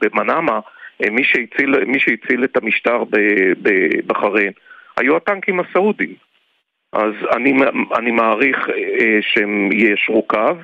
במנאמה, 0.01 0.53
אה, 0.53 0.59
מי 1.11 1.23
שהציל, 1.23 1.85
מי 1.85 1.99
שהציל 1.99 2.43
את 2.43 2.57
המשטר 2.57 3.03
בחריין 4.07 4.51
היו 4.97 5.17
הטנקים 5.17 5.59
הסעודים. 5.59 6.13
אז 6.93 7.13
אני, 7.35 7.53
אני 7.97 8.11
מעריך 8.11 8.57
אה, 8.69 9.17
שהם 9.21 9.71
יישרו 9.71 10.23
קו. 10.27 10.55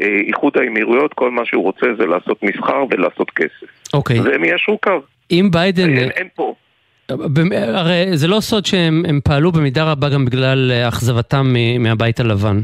איחוד 0.00 0.52
האמירויות, 0.56 1.14
כל 1.14 1.30
מה 1.30 1.42
שהוא 1.44 1.62
רוצה 1.62 1.86
זה 1.98 2.06
לעשות 2.06 2.42
מסחר 2.42 2.84
ולעשות 2.90 3.30
כסף. 3.30 3.66
אוקיי. 3.94 4.20
והם 4.20 4.44
יישרו 4.44 4.78
קו. 4.78 5.00
אם 5.30 5.48
ביידן... 5.52 5.96
אין, 5.96 6.10
אין 6.10 6.28
פה. 6.34 6.54
הרי 7.74 8.04
זה 8.14 8.28
לא 8.28 8.40
סוד 8.40 8.66
שהם 8.66 9.20
פעלו 9.24 9.52
במידה 9.52 9.92
רבה 9.92 10.08
גם 10.08 10.24
בגלל 10.24 10.70
אה, 10.70 10.88
אכזבתם 10.88 11.54
מהבית 11.78 12.20
הלבן. 12.20 12.60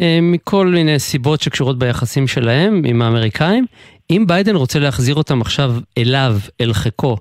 אה, 0.00 0.18
מכל 0.22 0.66
מיני 0.66 0.98
סיבות 0.98 1.40
שקשורות 1.40 1.78
ביחסים 1.78 2.26
שלהם 2.26 2.82
עם 2.86 3.02
האמריקאים. 3.02 3.64
אם 4.10 4.24
ביידן 4.26 4.56
רוצה 4.56 4.78
להחזיר 4.78 5.14
אותם 5.14 5.40
עכשיו 5.40 5.70
אליו, 5.98 6.32
אל 6.60 6.72
חיקו, 6.72 7.16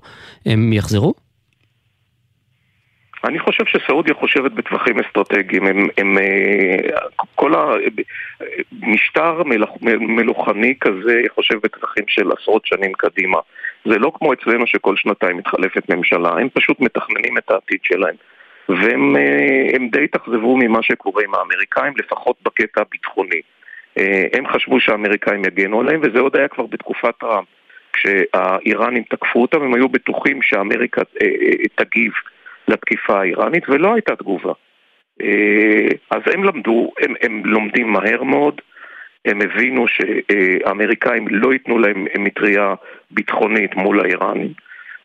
הם 0.45 0.73
יחזרו? 0.73 1.13
אני 3.23 3.39
חושב 3.39 3.63
שסעודיה 3.65 4.13
חושבת 4.13 4.51
בטווחים 4.51 4.99
אסטרטגיים. 4.99 5.67
הם, 5.67 5.87
הם, 5.97 6.17
אה, 6.17 6.99
כל 7.35 7.53
המשטר 8.81 9.43
מלוכ, 9.43 9.69
מלוכני 9.99 10.73
כזה 10.81 11.21
חושב 11.35 11.55
בטווחים 11.63 12.03
של 12.07 12.31
עשרות 12.39 12.65
שנים 12.65 12.93
קדימה. 12.93 13.37
זה 13.85 13.97
לא 13.99 14.11
כמו 14.15 14.33
אצלנו 14.33 14.67
שכל 14.67 14.95
שנתיים 14.97 15.37
מתחלפת 15.37 15.89
ממשלה, 15.89 16.29
הם 16.29 16.49
פשוט 16.53 16.79
מתכננים 16.79 17.37
את 17.37 17.51
העתיד 17.51 17.79
שלהם. 17.83 18.15
והם 18.69 19.15
אה, 19.15 19.77
די 19.91 20.03
התאכזבו 20.03 20.57
ממה 20.57 20.83
שקורה 20.83 21.23
עם 21.23 21.35
האמריקאים, 21.35 21.93
לפחות 21.97 22.35
בקטע 22.43 22.81
הביטחוני. 22.81 23.41
אה, 23.97 24.23
הם 24.33 24.47
חשבו 24.47 24.79
שהאמריקאים 24.79 25.45
יגנו 25.45 25.79
עליהם, 25.79 26.01
וזה 26.03 26.19
עוד 26.19 26.35
היה 26.35 26.47
כבר 26.47 26.65
בתקופת 26.65 27.13
טראמפ. 27.19 27.47
כשהאיראנים 27.93 29.03
תקפו 29.09 29.41
אותם, 29.41 29.61
הם 29.61 29.73
היו 29.73 29.89
בטוחים 29.89 30.41
שאמריקה 30.41 31.01
תגיב. 31.75 32.11
לתקיפה 32.67 33.19
האיראנית, 33.19 33.69
ולא 33.69 33.93
הייתה 33.93 34.15
תגובה. 34.15 34.53
אה, 35.21 35.87
אז 36.09 36.21
הם 36.33 36.43
למדו, 36.43 36.91
הם, 37.01 37.13
הם 37.21 37.41
לומדים 37.45 37.91
מהר 37.91 38.23
מאוד, 38.23 38.61
הם 39.25 39.41
הבינו 39.41 39.85
שהאמריקאים 39.87 41.27
לא 41.27 41.53
ייתנו 41.53 41.79
להם 41.79 42.07
מטריה 42.19 42.73
ביטחונית 43.11 43.75
מול 43.75 43.99
האיראנים, 43.99 44.53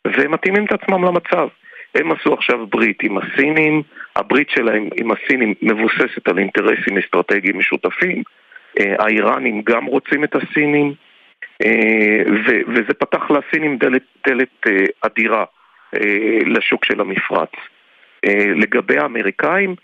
והם 0.05 0.31
מתאימים 0.31 0.65
את 0.65 0.71
עצמם 0.71 1.03
למצב. 1.03 1.47
הם 1.95 2.11
עשו 2.11 2.33
עכשיו 2.33 2.67
ברית 2.67 3.03
עם 3.03 3.17
הסינים, 3.17 3.81
הברית 4.15 4.49
שלהם 4.49 4.89
עם 4.99 5.11
הסינים 5.11 5.53
מבוססת 5.61 6.27
על 6.27 6.39
אינטרסים 6.39 6.97
אסטרטגיים 6.97 7.59
משותפים, 7.59 8.23
אה, 8.79 8.95
האיראנים 8.99 9.61
גם 9.65 9.85
רוצים 9.85 10.23
את 10.23 10.35
הסינים, 10.35 10.93
אה, 11.63 12.23
וזה 12.67 12.93
פתח 12.93 13.31
לסינים 13.31 13.77
דלת, 13.77 14.03
דלת 14.27 14.67
אדירה. 15.01 15.45
אה, 15.95 16.39
לשוק 16.45 16.85
של 16.85 17.01
המפרץ. 17.01 17.49
לגבי 18.55 18.97
האמריקאים, 18.97 19.75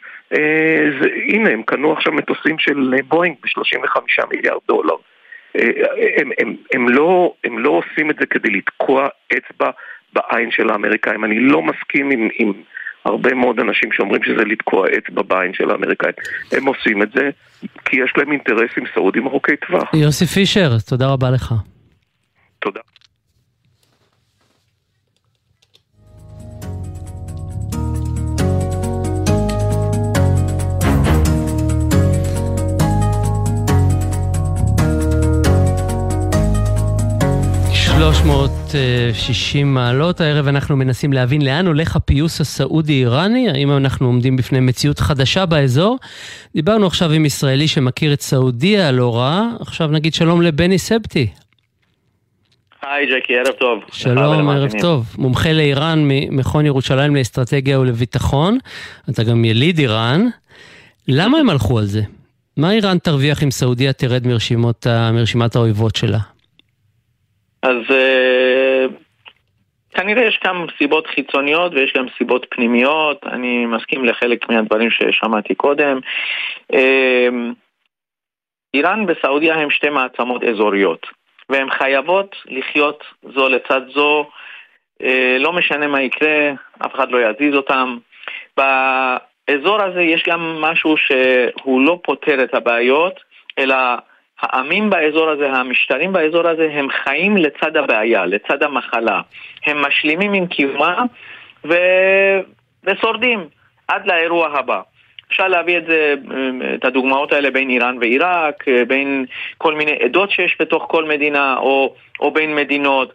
זה, 1.00 1.10
הנה 1.28 1.50
הם 1.50 1.64
קנו 1.64 1.94
עכשיו 1.94 2.14
מטוסים 2.14 2.60
של 2.60 2.94
בואינג 3.08 3.36
ב-35 3.44 4.26
מיליארד 4.32 4.60
דולר. 4.68 4.96
הם, 6.18 6.32
הם, 6.40 6.56
הם, 6.74 6.90
לא, 6.90 7.34
הם 7.44 7.60
לא 7.60 7.70
עושים 7.70 8.12
את 8.12 8.16
זה 8.20 8.26
כדי 8.26 8.50
לתקוע 8.50 9.08
אצבע 9.38 9.70
בעין 10.14 10.52
של 10.52 10.70
האמריקאים. 10.70 11.26
אני 11.26 11.40
לא 11.40 11.62
מסכים 11.62 12.12
עם, 12.12 12.30
עם 12.40 12.54
הרבה 13.06 13.34
מאוד 13.34 13.60
אנשים 13.60 13.92
שאומרים 13.92 14.24
שזה 14.24 14.46
לתקוע 14.46 14.88
אצבע 14.98 15.22
בעין 15.22 15.54
של 15.54 15.72
האמריקאים. 15.72 16.14
הם 16.52 16.66
עושים 16.66 17.02
את 17.02 17.10
זה 17.16 17.30
כי 17.86 17.96
יש 17.96 18.14
להם 18.18 18.32
אינטרסים 18.32 18.84
סעודים 18.94 19.28
ארוכי 19.28 19.56
טווח. 19.68 19.94
יוסי 19.94 20.26
פישר, 20.26 20.70
תודה 20.90 21.08
רבה 21.08 21.30
לך. 21.30 21.54
תודה. 22.60 22.82
360 38.72 39.74
מעלות. 39.74 40.22
הערב 40.22 40.48
אנחנו 40.48 40.76
מנסים 40.76 41.14
להבין 41.14 41.42
לאן 41.42 41.68
הולך 41.68 41.96
הפיוס 41.96 42.42
הסעודי-איראני, 42.42 43.50
האם 43.50 43.78
אנחנו 43.78 44.08
עומדים 44.08 44.36
בפני 44.36 44.60
מציאות 44.60 45.00
חדשה 45.00 45.46
באזור. 45.46 45.98
דיברנו 46.56 46.88
עכשיו 46.88 47.12
עם 47.12 47.26
ישראלי 47.26 47.68
שמכיר 47.68 48.14
את 48.14 48.22
סעודיה 48.22 48.88
הלא 48.88 49.16
רע, 49.16 49.50
עכשיו 49.60 49.88
נגיד 49.88 50.14
שלום 50.14 50.42
לבני 50.42 50.78
סבטי. 50.78 51.28
היי 52.82 53.06
ג'קי, 53.06 53.34
ערב 53.38 53.56
טוב. 53.60 53.80
שלום, 53.92 54.50
ערב 54.50 54.72
טוב. 54.82 55.16
מומחה 55.18 55.54
לאיראן 55.54 56.00
ממכון 56.04 56.66
ירושלים 56.66 57.16
לאסטרטגיה 57.16 57.80
ולביטחון. 57.80 58.58
אתה 59.10 59.24
גם 59.24 59.46
יליד 59.46 59.80
איראן. 59.80 60.28
למה 61.08 61.38
הם 61.38 61.50
הלכו 61.50 61.80
על 61.80 61.86
זה? 61.86 62.02
מה 62.58 62.72
איראן 62.72 62.98
תרוויח 62.98 63.44
אם 63.44 63.52
סעודיה 63.52 63.94
תרד 63.94 64.28
מרשימות, 64.28 64.88
מרשימת 65.14 65.56
האויבות 65.56 65.96
שלה? 65.96 66.20
אז 67.64 67.78
uh, 67.90 68.37
כנראה 69.98 70.24
יש 70.26 70.38
כמה 70.38 70.66
סיבות 70.78 71.08
חיצוניות 71.08 71.74
ויש 71.74 71.94
גם 71.94 72.06
סיבות 72.18 72.46
פנימיות, 72.50 73.24
אני 73.26 73.66
מסכים 73.66 74.06
לחלק 74.06 74.50
מהדברים 74.50 74.90
ששמעתי 74.92 75.56
קודם. 75.56 76.00
Uh, 76.74 76.76
איראן 78.74 79.06
וסעודיה 79.08 79.56
הם 79.56 79.70
שתי 79.70 79.90
מעצמות 79.90 80.44
אזוריות, 80.44 81.08
והן 81.50 81.70
חייבות 81.70 82.36
לחיות 82.46 83.04
זו 83.36 83.50
לצד 83.50 83.82
זו, 83.94 84.30
uh, 85.04 85.06
לא 85.40 85.54
משנה 85.54 85.88
מה 85.88 86.02
יקרה, 86.02 86.52
אף 86.86 86.96
אחד 86.96 87.12
לא 87.12 87.18
יזיז 87.18 87.56
אותם. 87.56 87.98
באזור 88.58 89.82
הזה 89.82 90.02
יש 90.02 90.24
גם 90.28 90.62
משהו 90.62 90.96
שהוא 90.98 91.82
לא 91.82 92.00
פותר 92.04 92.44
את 92.44 92.54
הבעיות, 92.54 93.20
אלא 93.60 93.76
העמים 94.42 94.90
באזור 94.90 95.30
הזה, 95.30 95.52
המשטרים 95.52 96.14
באזור 96.14 96.48
הזה, 96.48 96.70
הם 96.74 96.88
חיים 96.90 97.38
לצד 97.38 97.78
הבעיה, 97.78 98.26
לצד 98.26 98.64
המחלה. 98.64 99.22
הם 99.66 99.82
משלימים 99.82 100.34
עם 100.34 100.48
קיומה 100.48 101.04
ו... 101.66 101.76
ושורדים 102.84 103.48
עד 103.88 104.08
לאירוע 104.08 104.48
הבא. 104.60 104.82
אפשר 105.28 105.48
להביא 105.48 105.78
את 105.78 105.86
זה, 105.86 106.14
את 106.76 106.86
הדוגמאות 106.86 107.34
האלה 107.34 107.52
בין 107.52 107.70
איראן 107.70 107.98
ועיראק, 108.02 108.66
בין 108.88 109.26
כל 109.58 109.74
מיני 109.74 109.92
עדות 110.04 110.32
שיש 110.32 110.58
בתוך 110.60 110.86
כל 110.90 111.06
מדינה 111.06 111.58
או, 111.58 111.96
או 112.20 112.32
בין 112.32 112.56
מדינות, 112.56 113.14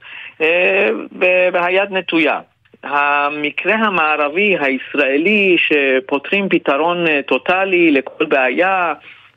והיד 1.53 1.93
נטויה. 1.93 2.41
המקרה 2.83 3.75
המערבי 3.75 4.57
הישראלי 4.61 5.57
שפותרים 5.59 6.49
פתרון 6.49 7.07
טוטאלי 7.27 7.91
לכל 7.91 8.25
בעיה 8.25 8.95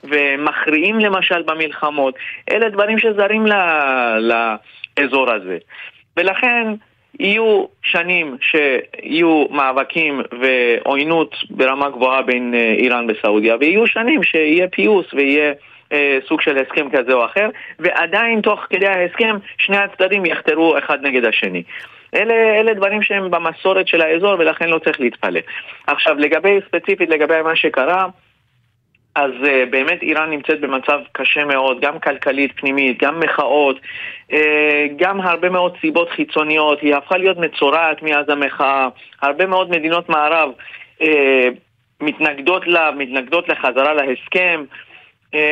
ומכריעים 0.09 1.00
למשל 1.00 1.41
במלחמות, 1.41 2.15
אלה 2.51 2.69
דברים 2.69 3.00
שזרים 3.00 3.45
לאזור 4.17 5.31
הזה. 5.31 5.57
ולכן 6.17 6.67
יהיו 7.19 7.65
שנים 7.83 8.38
שיהיו 8.41 9.45
מאבקים 9.51 10.21
ועוינות 10.41 11.35
ברמה 11.50 11.89
גבוהה 11.89 12.21
בין 12.21 12.53
אה, 12.53 12.74
איראן 12.77 13.07
וסעודיה, 13.09 13.55
ויהיו 13.59 13.88
שנים 13.88 14.24
שיהיה 14.24 14.67
פיוס 14.67 15.13
ויהיה 15.13 15.53
אה, 15.91 16.17
סוג 16.27 16.41
של 16.41 16.57
הסכם 16.57 16.89
כזה 16.89 17.13
או 17.13 17.25
אחר, 17.25 17.50
ועדיין 17.79 18.41
תוך 18.41 18.59
כדי 18.69 18.88
ההסכם 18.88 19.35
שני 19.57 19.77
הצדדים 19.77 20.25
יחתרו 20.25 20.77
אחד 20.77 21.01
נגד 21.01 21.25
השני. 21.25 21.63
אלה, 22.15 22.34
אלה 22.34 22.73
דברים 22.73 23.01
שהם 23.01 23.32
במסורת 23.32 23.88
של 23.88 24.01
האזור 24.01 24.36
ולכן 24.39 24.69
לא 24.69 24.80
צריך 24.80 24.99
להתפלא. 24.99 25.39
עכשיו 25.88 26.15
לגבי, 26.19 26.60
ספציפית 26.67 27.10
לגבי 27.10 27.41
מה 27.41 27.56
שקרה, 27.56 28.06
אז 29.15 29.32
uh, 29.43 29.69
באמת 29.69 30.01
איראן 30.01 30.30
נמצאת 30.30 30.62
במצב 30.62 30.99
קשה 31.12 31.45
מאוד, 31.45 31.82
גם 31.82 31.99
כלכלית 31.99 32.51
פנימית, 32.56 33.04
גם 33.04 33.19
מחאות, 33.19 33.80
uh, 34.32 34.36
גם 34.95 35.21
הרבה 35.21 35.49
מאוד 35.49 35.78
סיבות 35.82 36.10
חיצוניות, 36.10 36.82
היא 36.82 36.95
הפכה 36.95 37.17
להיות 37.17 37.38
מצורעת 37.38 38.04
מאז 38.04 38.30
המחאה, 38.30 38.88
הרבה 39.21 39.45
מאוד 39.45 39.69
מדינות 39.69 40.10
מערב 40.10 40.49
uh, 41.01 41.06
מתנגדות 42.01 42.67
לה, 42.67 42.91
מתנגדות 42.91 43.49
לחזרה 43.49 43.93
להסכם, 43.93 44.63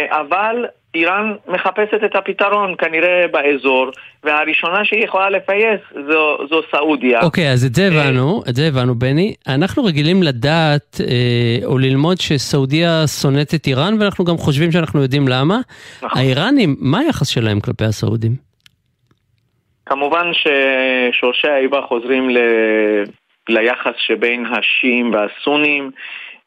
אבל 0.10 0.66
איראן 0.96 1.34
מחפשת 1.48 2.04
את 2.06 2.16
הפתרון 2.16 2.76
כנראה 2.78 3.26
באזור, 3.32 3.92
והראשונה 4.24 4.86
שהיא 4.86 5.04
יכולה 5.04 5.30
לפייס 5.30 5.80
זו, 5.94 6.38
זו 6.50 6.62
סעודיה. 6.72 7.22
אוקיי, 7.22 7.50
okay, 7.50 7.54
אז 7.54 7.66
את 7.66 7.76
זה 7.76 7.88
הבנו, 7.88 8.44
את 8.50 8.56
זה 8.56 8.68
הבנו, 8.68 8.96
בני. 8.96 9.34
אנחנו 9.48 9.84
רגילים 9.84 10.24
לדעת 10.24 11.02
אה, 11.02 11.66
או 11.66 11.78
ללמוד 11.78 12.18
שסעודיה 12.22 13.08
שונאת 13.22 13.54
את 13.54 13.68
איראן, 13.68 14.02
ואנחנו 14.02 14.26
גם 14.26 14.38
חושבים 14.38 14.72
שאנחנו 14.72 15.02
יודעים 15.02 15.28
למה. 15.28 15.60
נכון. 16.02 16.22
האיראנים, 16.22 16.76
מה 16.80 17.00
היחס 17.00 17.28
שלהם 17.28 17.60
כלפי 17.60 17.86
הסעודים? 17.86 18.32
כמובן 19.86 20.32
ששורשי 20.34 21.48
האיבה 21.48 21.82
חוזרים 21.82 22.30
ל... 22.30 22.38
ליחס 23.50 23.94
שבין 23.98 24.46
השיעים 24.46 25.14
והסונים. 25.14 25.92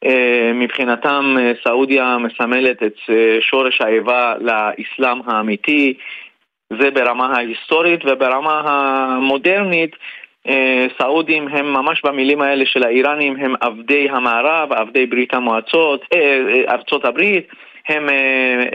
אה, 0.05 0.53
מבחינתם 0.55 1.37
אה, 1.41 1.53
סעודיה 1.65 2.17
מסמלת 2.19 2.83
את 2.83 2.97
אה, 3.11 3.39
שורש 3.41 3.81
האיבה 3.81 4.35
לאסלאם 4.41 5.21
האמיתי, 5.27 5.95
זה 6.81 6.91
ברמה 6.91 7.37
ההיסטורית 7.37 8.01
וברמה 8.05 8.63
המודרנית 8.65 9.97
סעודים 10.99 11.49
הם 11.49 11.73
ממש 11.73 12.03
במילים 12.05 12.41
האלה 12.41 12.67
של 12.67 12.83
האיראנים 12.83 13.37
הם 13.37 13.55
עבדי 13.61 14.09
המערב, 14.11 14.73
עבדי 14.73 15.07
ברית 15.07 15.35
המועצות, 15.35 16.05
ארצות 16.69 17.05
הברית 17.05 17.49
הם 17.89 18.09
אה, 18.09 18.15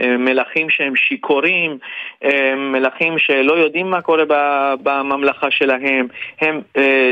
אה, 0.02 0.16
מלכים 0.16 0.70
שהם 0.70 0.96
שיכורים, 0.96 1.78
אה, 2.24 2.54
מלכים 2.56 3.18
שלא 3.18 3.52
יודעים 3.52 3.90
מה 3.90 4.00
קורה 4.00 4.24
בממלכה 4.82 5.50
שלהם, 5.50 6.06
הם 6.40 6.60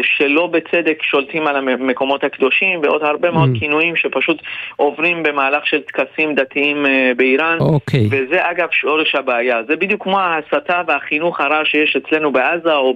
שלא 0.02 0.46
בצדק 0.46 1.02
שולטים 1.02 1.46
על 1.46 1.56
המקומות 1.56 2.24
הקדושים 2.24 2.80
ועוד 2.82 3.02
הרבה 3.02 3.30
מאוד 3.30 3.50
mm. 3.54 3.58
כינויים 3.58 3.96
שפשוט 3.96 4.42
עוברים 4.76 5.22
במהלך 5.22 5.66
של 5.66 5.80
טקסים 5.80 6.34
דתיים 6.34 6.86
באיראן, 7.16 7.58
okay. 7.58 7.62
אוקיי. 7.62 8.06
וזה 8.10 8.50
אגב 8.50 8.68
שורש 8.70 9.14
הבעיה. 9.14 9.62
זה 9.68 9.76
בדיוק 9.76 10.02
כמו 10.02 10.20
ההסתה 10.20 10.82
והחינוך 10.86 11.40
הרע 11.40 11.64
שיש 11.64 11.96
אצלנו 11.96 12.32
בעזה 12.32 12.74
או 12.74 12.94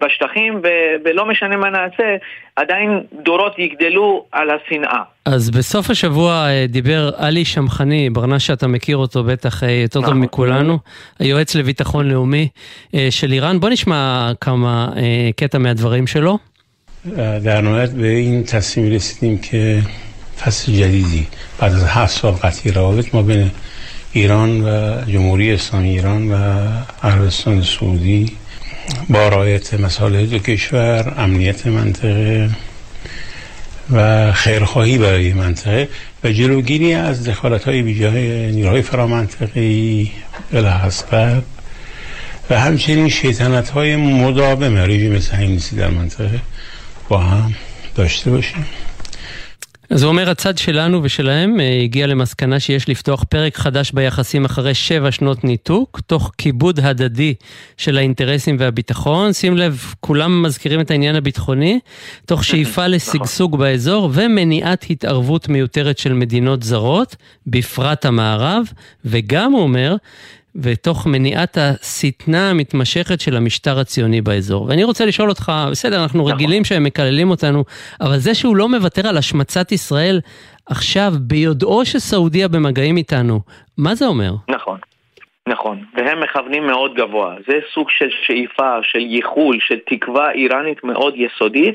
בשטחים, 0.00 0.60
ולא 1.04 1.26
משנה 1.26 1.56
מה 1.56 1.70
נעשה, 1.70 2.16
עדיין 2.56 3.00
דורות 3.12 3.58
יגדלו 3.58 4.24
על 4.32 4.50
השנאה. 4.50 5.02
אז 5.27 5.49
בסוף 5.49 5.89
השבוע 5.89 6.47
אה, 6.47 6.65
דיבר 6.69 7.11
עלי 7.17 7.45
שמחני, 7.45 8.09
ברנש 8.09 8.47
שאתה 8.47 8.67
מכיר 8.67 8.97
אותו 8.97 9.23
בטח 9.23 9.63
אה, 9.63 9.71
יותר 9.71 9.99
טוב 9.99 10.09
נכון. 10.09 10.19
מכולנו, 10.19 10.79
היועץ 11.19 11.55
לביטחון 11.55 12.09
לאומי 12.09 12.47
אה, 12.95 13.07
של 13.09 13.31
איראן. 13.31 13.59
בוא 13.59 13.69
נשמע 13.69 14.31
כמה 14.41 14.89
קטע 15.35 15.57
מהדברים 15.57 16.07
שלו. 16.07 16.37
در 17.43 17.61
نهایت 17.61 17.89
به 17.89 18.07
این 18.07 18.43
تصمیم 18.43 18.91
رسیدیم 18.91 19.37
که 19.37 19.81
فصل 20.39 20.71
جدیدی 20.71 21.27
بعد 21.59 21.73
از 21.73 21.83
هفت 21.83 22.13
سال 22.19 22.31
قطعی 22.31 22.71
روابط 22.71 23.15
ما 23.15 23.21
بین 23.21 23.51
ایران 24.13 24.61
و 24.61 25.01
جمهوری 25.05 25.51
اسلامی 25.51 25.89
ایران 25.89 26.31
و 26.31 26.35
عربستان 27.03 27.61
سعودی 27.61 28.31
با 29.09 29.27
رعایت 29.27 29.73
مسائل 29.73 30.25
دو 30.25 30.39
کشور 30.39 31.13
امنیت 31.17 31.67
منطقه 31.67 32.49
و 33.92 34.32
خیرخواهی 34.32 34.98
برای 34.98 35.32
منطقه 35.32 35.88
و 36.24 36.32
جلوگیری 36.32 36.94
از 36.94 37.24
دخالت 37.24 37.64
های 37.64 37.82
بیجاه 37.82 38.14
نیروهای 38.14 38.82
فرامنطقی 38.82 40.12
الهسبب 40.52 41.42
و 42.50 42.60
همچنین 42.60 43.08
شیطنت 43.08 43.70
های 43.70 43.96
مداوم 43.96 44.76
رژیم 44.76 45.20
صهیونیستی 45.20 45.76
در 45.76 45.90
منطقه 45.90 46.40
با 47.08 47.18
هم 47.18 47.54
داشته 47.94 48.30
باشیم. 48.30 48.66
אז 49.90 50.02
הוא 50.02 50.08
אומר, 50.08 50.30
הצד 50.30 50.58
שלנו 50.58 51.00
ושלהם 51.02 51.60
אה, 51.60 51.80
הגיע 51.82 52.06
למסקנה 52.06 52.60
שיש 52.60 52.88
לפתוח 52.88 53.24
פרק 53.24 53.56
חדש 53.56 53.92
ביחסים 53.92 54.44
אחרי 54.44 54.74
שבע 54.74 55.12
שנות 55.12 55.44
ניתוק, 55.44 56.00
תוך 56.06 56.32
כיבוד 56.38 56.80
הדדי 56.80 57.34
של 57.76 57.98
האינטרסים 57.98 58.56
והביטחון. 58.58 59.32
שים 59.32 59.56
לב, 59.56 59.94
כולם 60.00 60.42
מזכירים 60.42 60.80
את 60.80 60.90
העניין 60.90 61.16
הביטחוני, 61.16 61.78
תוך 62.26 62.44
שאיפה 62.44 62.86
לשגשוג 62.96 63.58
באזור 63.58 64.10
ומניעת 64.12 64.86
התערבות 64.90 65.48
מיותרת 65.48 65.98
של 65.98 66.12
מדינות 66.12 66.62
זרות, 66.62 67.16
בפרט 67.46 68.04
המערב, 68.04 68.66
וגם, 69.04 69.52
הוא 69.52 69.62
אומר, 69.62 69.96
ותוך 70.56 71.06
מניעת 71.06 71.56
השטנה 71.56 72.50
המתמשכת 72.50 73.20
של 73.20 73.36
המשטר 73.36 73.78
הציוני 73.78 74.20
באזור. 74.20 74.66
ואני 74.68 74.84
רוצה 74.84 75.06
לשאול 75.06 75.28
אותך, 75.28 75.52
בסדר, 75.70 76.02
אנחנו 76.02 76.20
נכון. 76.20 76.32
רגילים 76.32 76.64
שהם 76.64 76.84
מקללים 76.84 77.30
אותנו, 77.30 77.64
אבל 78.00 78.16
זה 78.16 78.34
שהוא 78.34 78.56
לא 78.56 78.68
מוותר 78.68 79.08
על 79.08 79.16
השמצת 79.16 79.72
ישראל 79.72 80.20
עכשיו, 80.70 81.12
ביודעו 81.20 81.84
שסעודיה 81.84 82.48
במגעים 82.48 82.96
איתנו, 82.96 83.40
מה 83.78 83.94
זה 83.94 84.06
אומר? 84.06 84.30
נכון. 84.48 84.78
נכון, 85.48 85.84
והם 85.94 86.20
מכוונים 86.20 86.66
מאוד 86.66 86.94
גבוה. 86.94 87.34
זה 87.48 87.58
סוג 87.74 87.90
של 87.90 88.08
שאיפה, 88.26 88.78
של 88.82 88.98
ייחול, 88.98 89.56
של 89.60 89.78
תקווה 89.86 90.30
איראנית 90.30 90.84
מאוד 90.84 91.14
יסודית, 91.16 91.74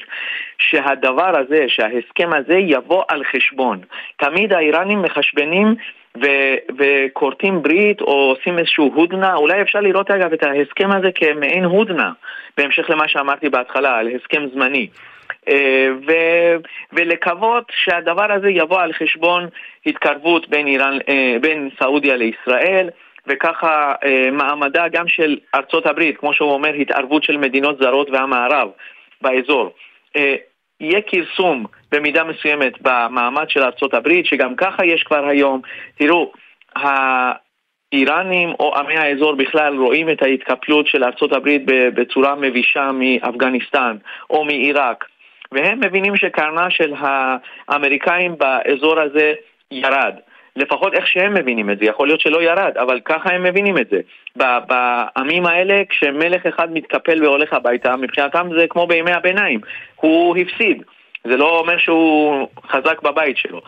שהדבר 0.58 1.38
הזה, 1.40 1.66
שההסכם 1.68 2.30
הזה 2.34 2.58
יבוא 2.58 3.04
על 3.08 3.24
חשבון. 3.24 3.80
תמיד 4.18 4.54
האיראנים 4.54 5.02
מחשבנים 5.02 5.76
ו- 6.22 6.58
וכורתים 6.78 7.62
ברית 7.62 8.02
או 8.02 8.14
עושים 8.14 8.60
איזשהו 8.60 8.92
הודנה, 8.96 9.36
אולי 9.36 9.62
אפשר 9.62 9.80
לראות 9.80 10.12
אגב 10.12 10.34
את 10.34 10.44
ההסכם 10.44 10.92
הזה 10.92 11.10
כמעין 11.16 11.64
הודנה, 11.64 12.12
בהמשך 12.58 12.90
למה 12.90 13.08
שאמרתי 13.08 13.50
בהתחלה, 13.50 13.98
על 13.98 14.08
הסכם 14.16 14.48
זמני. 14.54 14.88
אה, 15.48 15.88
ו- 16.08 16.56
ולקוות 16.94 17.72
שהדבר 17.72 18.32
הזה 18.32 18.50
יבוא 18.50 18.82
על 18.82 18.94
חשבון 18.94 19.48
התקרבות 19.86 20.50
בין, 20.50 20.68
איראן, 20.68 20.98
אה, 21.10 21.36
בין 21.42 21.70
סעודיה 21.80 22.16
לישראל, 22.16 22.90
וככה 23.28 23.94
אה, 24.04 24.30
מעמדה 24.32 24.88
גם 24.88 25.08
של 25.08 25.38
ארצות 25.56 25.86
הברית, 25.86 26.18
כמו 26.18 26.34
שהוא 26.34 26.52
אומר, 26.52 26.74
התערבות 26.74 27.24
של 27.24 27.38
מדינות 27.38 27.78
זרות 27.78 28.10
והמערב 28.10 28.70
באזור. 29.22 29.74
יהיה 30.84 31.02
כרסום 31.08 31.66
במידה 31.92 32.24
מסוימת 32.24 32.82
במעמד 32.82 33.50
של 33.50 33.64
הברית, 33.94 34.26
שגם 34.26 34.56
ככה 34.56 34.86
יש 34.86 35.04
כבר 35.04 35.28
היום. 35.28 35.62
תראו, 35.98 36.32
האיראנים 36.76 38.50
או 38.60 38.76
עמי 38.76 38.98
האזור 38.98 39.36
בכלל 39.36 39.78
רואים 39.78 40.10
את 40.10 40.22
ההתקפלות 40.22 40.88
של 40.88 41.04
הברית 41.34 41.62
בצורה 41.66 42.36
מבישה 42.36 42.92
מאפגניסטן 42.94 43.98
או 44.30 44.46
מעיראק, 44.46 45.06
והם 45.52 45.80
מבינים 45.80 46.18
שקרנה 46.18 46.70
של 46.70 46.94
האמריקאים 46.98 48.36
באזור 48.38 49.00
הזה 49.00 49.34
ירד. 49.72 50.16
לפחות 50.56 50.94
איך 50.94 51.08
שהם 51.08 51.34
מבינים 51.34 51.70
את 51.70 51.80
זה, 51.80 51.86
יכול 51.86 52.08
להיות 52.08 52.20
שלא 52.20 52.44
ירד, 52.44 52.78
אבל 52.78 53.00
ככה 53.06 53.30
הם 53.34 53.44
מבינים 53.44 53.78
את 53.78 53.90
זה. 53.90 54.00
בעמים 54.36 55.46
האלה, 55.46 55.82
כשמלך 55.90 56.46
אחד 56.46 56.74
מתקפל 56.74 57.24
והולך 57.24 57.54
הביתה, 57.54 57.96
מבחינתם 57.96 58.50
זה 58.58 58.68
כמו 58.70 58.88
בימי 58.88 59.12
הביניים, 59.12 59.60
הוא 59.96 60.38
הפסיד. 60.38 60.84
זה 61.24 61.38
לא 61.38 61.60
אומר 61.60 61.78
שהוא 61.78 62.48
חזק 62.68 63.02
בבית 63.02 63.38
שלו. 63.38 63.62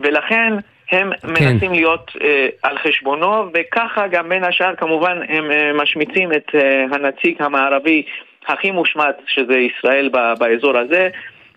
ולכן 0.00 0.52
הם 0.92 1.10
כן. 1.20 1.28
מנסים 1.28 1.72
להיות 1.72 2.10
uh, 2.16 2.20
על 2.62 2.78
חשבונו, 2.78 3.44
וככה 3.54 4.06
גם 4.06 4.28
בין 4.28 4.44
השאר 4.44 4.74
כמובן 4.76 5.18
הם 5.28 5.50
uh, 5.50 5.82
משמיצים 5.82 6.32
את 6.32 6.48
uh, 6.48 6.94
הנציג 6.94 7.42
המערבי 7.42 8.02
הכי 8.46 8.70
מושמץ, 8.70 9.16
שזה 9.26 9.58
ישראל 9.58 10.10
באזור 10.38 10.78
הזה, 10.78 11.08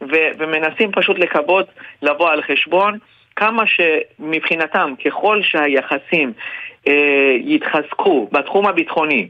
ו- 0.02 0.30
ומנסים 0.38 0.92
פשוט 0.92 1.20
לכבות, 1.20 1.68
לבוא 2.02 2.30
על 2.30 2.42
חשבון. 2.42 2.98
כמה 3.36 3.64
שמבחינתם, 3.68 4.94
ככל 5.06 5.42
שהיחסים 5.44 6.34
אה, 6.88 7.36
יתחזקו 7.40 8.30
בתחום 8.32 8.68
הביטחוני 8.68 9.28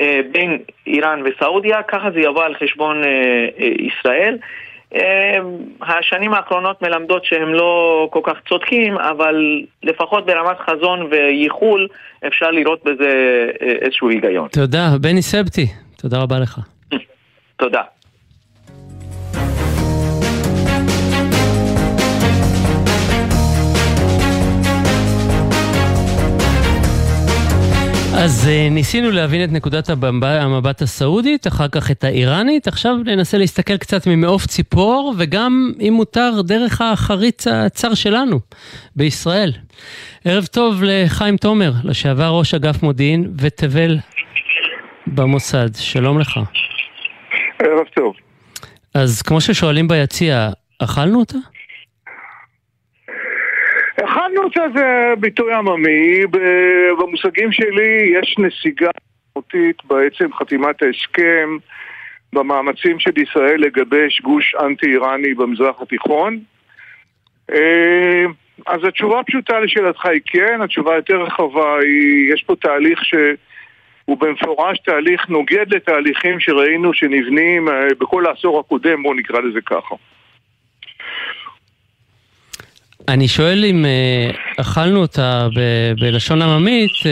אה, 0.00 0.20
בין 0.32 0.58
איראן 0.86 1.22
וסעודיה, 1.24 1.82
ככה 1.82 2.10
זה 2.10 2.20
יבוא 2.20 2.44
על 2.44 2.54
חשבון 2.54 3.04
אה, 3.04 3.08
אה, 3.60 3.70
ישראל. 3.80 4.38
אה, 4.94 5.38
השנים 5.82 6.34
האחרונות 6.34 6.82
מלמדות 6.82 7.24
שהם 7.24 7.54
לא 7.54 8.08
כל 8.12 8.20
כך 8.24 8.34
צודקים, 8.48 8.98
אבל 8.98 9.62
לפחות 9.82 10.26
ברמת 10.26 10.56
חזון 10.58 11.08
וייחול 11.10 11.88
אפשר 12.26 12.50
לראות 12.50 12.84
בזה 12.84 13.46
אה, 13.62 13.66
איזשהו 13.80 14.10
היגיון. 14.10 14.48
תודה, 14.48 14.88
בני 15.00 15.22
סבטי, 15.22 15.66
תודה 16.02 16.18
רבה 16.22 16.38
לך. 16.38 16.58
תודה. 17.56 17.82
אז 28.20 28.48
אה, 28.48 28.68
ניסינו 28.70 29.10
להבין 29.10 29.44
את 29.44 29.52
נקודת 29.52 29.88
המבט 30.22 30.82
הסעודית, 30.82 31.46
אחר 31.46 31.68
כך 31.68 31.90
את 31.90 32.04
האיראנית, 32.04 32.68
עכשיו 32.68 32.96
ננסה 33.04 33.38
להסתכל 33.38 33.76
קצת 33.76 34.06
ממעוף 34.06 34.46
ציפור, 34.46 35.14
וגם, 35.18 35.72
אם 35.80 35.92
מותר, 35.96 36.42
דרך 36.42 36.80
החריץ 36.80 37.46
הצר 37.46 37.94
שלנו, 37.94 38.40
בישראל. 38.96 39.52
ערב 40.24 40.46
טוב 40.46 40.82
לחיים 40.82 41.36
תומר, 41.36 41.72
לשעבר 41.84 42.28
ראש 42.28 42.54
אגף 42.54 42.82
מודיעין 42.82 43.32
ותבל 43.38 43.98
במוסד, 45.06 45.74
שלום 45.74 46.18
לך. 46.18 46.40
ערב 47.62 47.86
טוב. 47.94 48.14
אז 48.94 49.22
כמו 49.22 49.40
ששואלים 49.40 49.88
ביציע, 49.88 50.50
אכלנו 50.78 51.18
אותה? 51.18 51.38
הכנו 54.38 54.48
אותה 54.48 54.78
זה 54.78 55.14
ביטוי 55.20 55.54
עממי, 55.54 56.26
במושגים 56.98 57.52
שלי 57.52 58.12
יש 58.20 58.36
נסיגה 58.38 58.90
משמעותית 59.28 59.76
בעצם 59.84 60.32
חתימת 60.34 60.82
ההסכם 60.82 61.56
במאמצים 62.32 62.98
של 62.98 63.18
ישראל 63.18 63.60
לגבש 63.60 64.20
גוש 64.20 64.54
אנטי-איראני 64.54 65.34
במזרח 65.34 65.82
התיכון. 65.82 66.38
אה, 67.52 68.24
אז 68.66 68.84
התשובה 68.84 69.20
הפשוטה 69.20 69.60
לשאלתך 69.60 70.06
היא 70.06 70.20
כן, 70.26 70.60
התשובה 70.62 70.92
היותר 70.94 71.22
רחבה 71.22 71.78
היא, 71.78 72.34
יש 72.34 72.42
פה 72.42 72.56
תהליך 72.56 73.04
שהוא 73.04 74.18
במפורש 74.18 74.78
תהליך 74.78 75.28
נוגד 75.28 75.74
לתהליכים 75.74 76.40
שראינו 76.40 76.94
שנבנים 76.94 77.68
אה, 77.68 77.88
בכל 78.00 78.26
העשור 78.26 78.60
הקודם, 78.60 79.02
בואו 79.02 79.14
נקרא 79.14 79.40
לזה 79.40 79.60
ככה. 79.60 79.94
אני 83.08 83.28
שואל 83.28 83.64
אם 83.64 83.84
אה, 83.84 84.30
אכלנו 84.60 85.00
אותה 85.00 85.48
ב- 85.56 85.92
בלשון 86.00 86.42
עממית, 86.42 86.90
אה, 87.06 87.10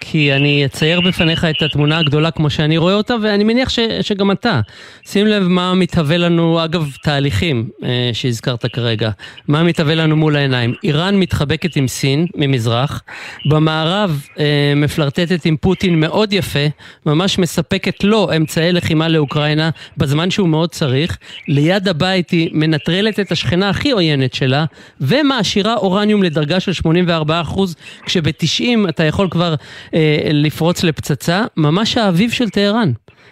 כי 0.00 0.32
אני 0.32 0.64
אצייר 0.64 1.00
בפניך 1.00 1.44
את 1.44 1.62
התמונה 1.62 1.98
הגדולה 1.98 2.30
כמו 2.30 2.50
שאני 2.50 2.76
רואה 2.78 2.94
אותה, 2.94 3.14
ואני 3.22 3.44
מניח 3.44 3.68
ש- 3.68 3.78
שגם 4.02 4.30
אתה. 4.30 4.60
שים 5.06 5.26
לב 5.26 5.42
מה 5.42 5.74
מתהווה 5.74 6.16
לנו, 6.16 6.64
אגב, 6.64 6.90
תהליכים 7.02 7.68
אה, 7.84 8.10
שהזכרת 8.12 8.66
כרגע. 8.66 9.10
מה 9.48 9.62
מתהווה 9.62 9.94
לנו 9.94 10.16
מול 10.16 10.36
העיניים. 10.36 10.74
איראן 10.84 11.16
מתחבקת 11.16 11.76
עם 11.76 11.88
סין 11.88 12.26
ממזרח, 12.36 13.02
במערב 13.50 14.22
אה, 14.38 14.72
מפלרטטת 14.76 15.44
עם 15.44 15.56
פוטין 15.56 16.00
מאוד 16.00 16.32
יפה, 16.32 16.66
ממש 17.06 17.38
מספקת 17.38 18.04
לו 18.04 18.28
אמצעי 18.36 18.72
לחימה 18.72 19.08
לאוקראינה 19.08 19.70
בזמן 19.96 20.30
שהוא 20.30 20.48
מאוד 20.48 20.70
צריך. 20.70 21.18
ליד 21.48 21.88
הבית 21.88 22.30
היא 22.30 22.50
מנטרלת 22.52 23.20
את 23.20 23.32
השכנה 23.32 23.68
הכי 23.68 23.90
עוינת 23.90 24.34
שלה, 24.34 24.64
ומעשירה 25.00 25.74
אורניום 25.74 26.22
לדרגה 26.22 26.60
של 26.60 26.72
84 26.86 27.40
אחוז, 27.40 27.76
כשב-90 28.06 28.88
אתה 28.88 29.04
יכול 29.04 29.28
כבר 29.30 29.54
אה, 29.94 30.16
לפרוץ 30.32 30.84
לפצצה, 30.84 31.42
ממש 31.56 31.96
האביב 31.96 32.30
של 32.30 32.50
טהרן. 32.50 32.88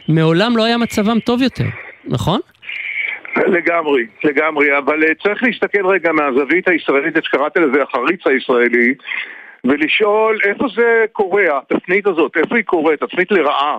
מעולם 0.08 0.56
לא 0.56 0.64
היה 0.64 0.78
מצבם 0.78 1.20
טוב 1.20 1.42
יותר, 1.42 1.64
נכון? 2.04 2.40
לגמרי, 3.36 4.06
לגמרי, 4.24 4.78
אבל 4.78 5.02
uh, 5.02 5.22
צריך 5.22 5.42
להסתכל 5.42 5.86
רגע 5.86 6.12
מהזווית 6.12 6.68
הישראלית, 6.68 7.16
איך 7.16 7.24
שקראת 7.24 7.56
לזה 7.56 7.82
החריץ 7.82 8.26
הישראלי, 8.26 8.94
ולשאול 9.64 10.38
איפה 10.44 10.64
זה 10.76 11.04
קורה, 11.12 11.44
התפנית 11.58 12.06
הזאת, 12.06 12.36
איפה 12.36 12.56
היא 12.56 12.64
קורית, 12.64 13.00
תפנית 13.00 13.30
לרעה, 13.30 13.78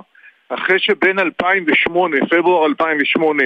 אחרי 0.50 0.80
שבין 0.80 1.20
2008, 1.20 2.18
פברואר 2.30 2.66
2008, 2.66 3.44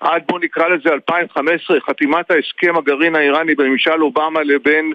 עד 0.00 0.22
בוא 0.28 0.38
נקרא 0.40 0.68
לזה 0.68 0.92
2015, 0.92 1.80
חתימת 1.80 2.30
ההסכם 2.30 2.76
הגרעין 2.76 3.16
האיראני 3.16 3.54
בממשל 3.54 4.02
אובמה 4.02 4.42
לבין 4.42 4.84
אה, 4.84 4.94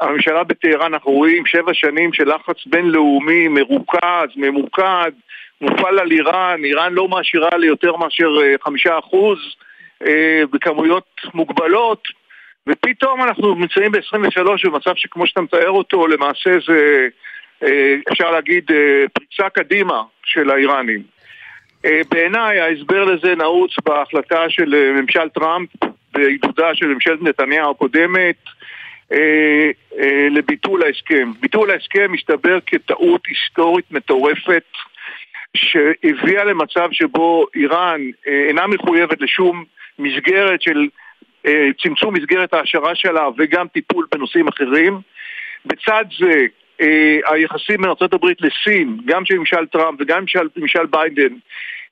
הממשלה 0.00 0.44
בטהרן, 0.44 0.94
אנחנו 0.94 1.10
רואים 1.10 1.46
שבע 1.46 1.74
שנים 1.74 2.12
של 2.12 2.34
לחץ 2.34 2.66
בינלאומי 2.66 3.48
מרוכז, 3.48 4.28
ממוקד, 4.36 5.12
מופעל 5.60 5.98
על 5.98 6.10
איראן, 6.12 6.64
איראן 6.64 6.92
לא 6.92 7.08
מעשירה 7.08 7.56
ליותר 7.56 7.96
מאשר 7.96 8.28
אה, 8.42 8.54
חמישה 8.64 8.98
אחוז 8.98 9.38
אה, 10.06 10.42
בכמויות 10.50 11.20
מוגבלות 11.34 12.08
ופתאום 12.66 13.22
אנחנו 13.22 13.54
נמצאים 13.54 13.92
ב-23 13.92 14.48
במצב 14.64 14.92
שכמו 14.96 15.26
שאתה 15.26 15.40
מתאר 15.40 15.70
אותו 15.70 16.06
למעשה 16.06 16.50
זה 16.66 17.08
אה, 17.62 17.94
אפשר 18.12 18.30
להגיד 18.30 18.70
פריצה 19.12 19.50
קדימה 19.50 20.02
של 20.24 20.50
האיראנים. 20.50 21.14
בעיניי 22.10 22.60
ההסבר 22.60 23.04
לזה 23.04 23.34
נעוץ 23.34 23.70
בהחלטה 23.84 24.50
של 24.50 24.92
ממשל 25.00 25.28
טראמפ 25.28 25.68
בעידודה 26.12 26.74
של 26.74 26.86
ממשלת 26.86 27.22
נתניהו 27.22 27.70
הקודמת 27.70 28.36
לביטול 30.30 30.82
ההסכם. 30.82 31.32
ביטול 31.40 31.70
ההסכם 31.70 32.12
מסתבר 32.12 32.58
כטעות 32.66 33.20
היסטורית 33.26 33.84
מטורפת 33.90 34.64
שהביאה 35.56 36.44
למצב 36.44 36.88
שבו 36.92 37.46
איראן 37.54 38.00
אה, 38.28 38.46
אינה 38.48 38.66
מחויבת 38.66 39.20
לשום 39.20 39.64
מסגרת 39.98 40.62
של 40.62 40.88
אה, 41.46 41.68
צמצום 41.82 42.14
מסגרת 42.14 42.54
ההשערה 42.54 42.94
שלה 42.94 43.28
וגם 43.38 43.68
טיפול 43.68 44.06
בנושאים 44.12 44.48
אחרים. 44.48 45.00
בצד 45.66 46.04
זה 46.18 46.46
אה, 46.80 47.18
היחסים 47.26 47.76
בין 47.76 47.90
ארה"ב 47.90 48.26
לסין, 48.40 48.96
גם 49.04 49.24
של 49.24 49.38
ממשל 49.38 49.66
טראמפ 49.66 50.00
וגם 50.00 50.26
של 50.26 50.48
ממשל 50.56 50.86
ביידן, 50.86 51.34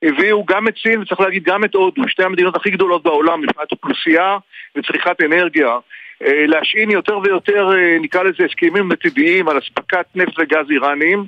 הביאו 0.03 0.45
גם 0.45 0.69
את 0.69 0.75
סין 0.83 1.01
וצריך 1.01 1.21
להגיד 1.21 1.43
גם 1.43 1.65
את 1.65 1.75
הודו, 1.75 2.09
שתי 2.09 2.25
המדינות 2.25 2.57
הכי 2.57 2.71
גדולות 2.71 3.03
בעולם 3.03 3.41
מבחינת 3.41 3.73
אוכלוסייה 3.73 4.39
וצריכת 4.77 5.21
אנרגיה, 5.21 5.69
אה, 5.69 5.79
להשעין 6.25 6.91
יותר 6.91 7.19
ויותר, 7.19 7.71
אה, 7.75 7.99
נקרא 8.01 8.23
לזה 8.23 8.45
הסכמים 8.45 8.93
עתידיים 8.93 9.49
על 9.49 9.59
אספקת 9.59 10.07
נפט 10.15 10.39
וגז 10.39 10.71
איראנים. 10.71 11.25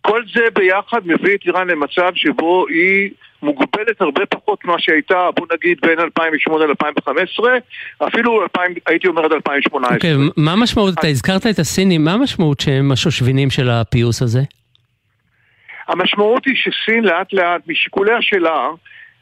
כל 0.00 0.22
זה 0.34 0.44
ביחד 0.54 1.00
מביא 1.04 1.34
את 1.34 1.40
איראן 1.46 1.70
למצב 1.70 2.10
שבו 2.14 2.66
היא 2.68 3.10
מוגבלת 3.42 4.00
הרבה 4.00 4.26
פחות 4.26 4.64
ממה 4.64 4.78
שהייתה, 4.78 5.28
בוא 5.36 5.46
נגיד, 5.52 5.78
בין 5.82 6.00
2008 6.00 6.66
ל-2015, 6.66 7.44
אפילו 8.08 8.42
2000, 8.42 8.74
הייתי 8.86 9.08
אומר 9.08 9.24
עד 9.24 9.32
2018. 9.32 9.94
אוקיי, 9.96 10.14
okay, 10.14 10.32
מה 10.36 10.52
המשמעות, 10.52 10.94
אתה 10.98 11.06
הזכרת 11.06 11.46
את 11.46 11.58
הסינים, 11.58 12.04
מה 12.04 12.12
המשמעות 12.12 12.60
שהם 12.60 12.92
השושבינים 12.92 13.50
של 13.50 13.70
הפיוס 13.70 14.22
הזה? 14.22 14.40
המשמעות 15.88 16.46
היא 16.46 16.54
שסין 16.56 17.04
לאט 17.04 17.32
לאט, 17.32 17.60
משיקוליה 17.66 18.22
שלה, 18.22 18.68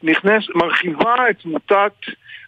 נכנס, 0.03 0.43
מרחיבה 0.55 1.15
את 1.29 1.45
מוטת 1.45 1.93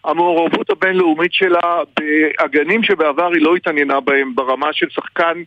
המעורבות 0.03 0.69
הבינלאומית 0.69 1.33
שלה 1.33 1.81
באגנים 1.99 2.83
שבעבר 2.83 3.31
היא 3.33 3.41
לא 3.41 3.55
התעניינה 3.55 3.99
בהם 3.99 4.35
ברמה 4.35 4.73
של 4.73 4.89
שחקן 4.89 5.43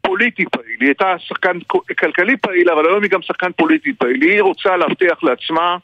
פוליטי 0.00 0.44
פעיל. 0.50 0.76
היא 0.80 0.88
הייתה 0.88 1.14
שחקן 1.18 1.58
כלכלי 1.98 2.36
פעיל, 2.36 2.70
אבל 2.70 2.86
היום 2.86 3.02
היא 3.02 3.10
גם 3.10 3.22
שחקן 3.22 3.52
פוליטי 3.52 3.92
פעיל. 3.92 4.22
היא 4.22 4.42
רוצה 4.42 4.76
להבטיח 4.76 5.22
לעצמה 5.22 5.76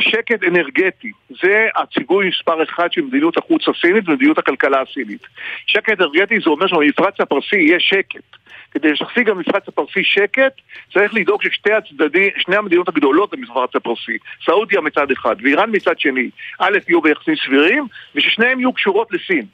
שקט 0.00 0.44
אנרגטי. 0.48 1.10
זה 1.42 1.68
הציווי 1.76 2.28
מספר 2.28 2.62
אחד 2.62 2.92
של 2.92 3.00
מדיניות 3.00 3.36
החוץ 3.36 3.62
הסינית 3.68 4.08
ומדיניות 4.08 4.38
הכלכלה 4.38 4.80
הסינית. 4.80 5.26
שקט 5.66 6.00
אנרגטי 6.00 6.40
זה 6.44 6.50
אומר 6.50 6.66
שבמפרץ 6.66 7.20
הפרסי 7.20 7.56
יהיה 7.56 7.80
שקט. 7.80 8.36
כדי 8.70 8.88
להשיג 8.88 9.30
במפרץ 9.30 9.68
הפרסי 9.68 10.04
שקט, 10.04 10.52
צריך 10.92 11.14
לדאוג 11.14 11.42
ששתי 11.42 11.72
הצדדים, 11.72 12.30
שני 12.38 12.56
המדינות 12.56 12.88
הגדולות 12.88 13.30
במפרץ 13.30 13.76
הפרסי, 13.76 14.18
סעודיה 14.44 14.80
מצד 14.80 15.10
אחד 15.10 15.36
ואיראן 15.42 15.70
מצד 15.72 15.98
שני, 15.98 16.30
א' 16.58 16.78
יהיו 16.88 17.00
ביחסים 17.00 17.34
סבירים, 17.36 17.86
וששניהם 18.14 18.60
יהיו 18.60 18.72
קשורות 18.72 19.12
לסין. 19.12 19.46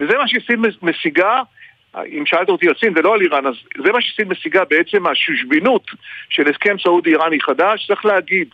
וזה 0.00 0.18
מה 0.18 0.28
שסין 0.28 0.62
משיגה 0.82 1.42
אם 1.96 2.26
שאלת 2.26 2.48
אותי 2.48 2.68
על 2.68 2.74
סין 2.80 2.92
ולא 2.96 3.14
על 3.14 3.20
איראן, 3.20 3.46
אז 3.46 3.54
זה 3.84 3.92
מה 3.92 4.00
שסין 4.00 4.28
משיגה 4.28 4.64
בעצם 4.64 5.06
השושבינות 5.06 5.90
של 6.30 6.48
הסכם 6.48 6.76
סעודי-איראני 6.78 7.40
חדש. 7.40 7.86
צריך 7.86 8.04
להגיד, 8.04 8.48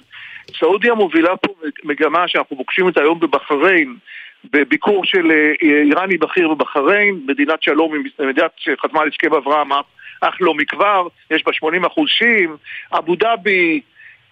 סעודיה 0.59 0.95
מובילה 0.95 1.37
פה 1.37 1.53
מגמה 1.85 2.29
שאנחנו 2.29 2.57
פוגשים 2.57 2.87
אותה 2.87 3.01
היום 3.01 3.21
בבחריין, 3.21 3.97
בביקור 4.53 5.05
של 5.05 5.31
אה, 5.31 5.53
איראני 5.63 6.17
בכיר 6.17 6.55
בבחריין, 6.55 7.21
מדינת 7.27 7.63
שלום, 7.63 7.93
מדינת 8.19 8.51
שחתמה 8.57 9.01
על 9.01 9.09
הסכם 9.09 9.35
אברהם 9.35 9.73
אך 10.21 10.35
לא 10.41 10.55
מכבר, 10.55 11.07
יש 11.31 11.43
בה 11.47 11.53
80 11.53 11.85
אחוז 11.85 12.09
שיעים, 12.09 12.57
אבו 12.93 13.17
דאבי, 13.17 13.81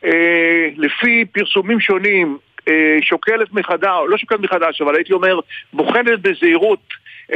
אה, 0.05 0.69
לפי 0.77 1.25
פרסומים 1.33 1.81
שונים, 1.81 2.39
אה, 2.69 2.99
שוקלת 3.03 3.53
מחדש, 3.53 3.89
לא 4.09 4.19
שוקלת 4.19 4.41
מחדש, 4.41 4.81
אבל 4.81 4.95
הייתי 4.95 5.13
אומר, 5.13 5.41
בוחנת 5.73 6.21
בזהירות 6.21 6.89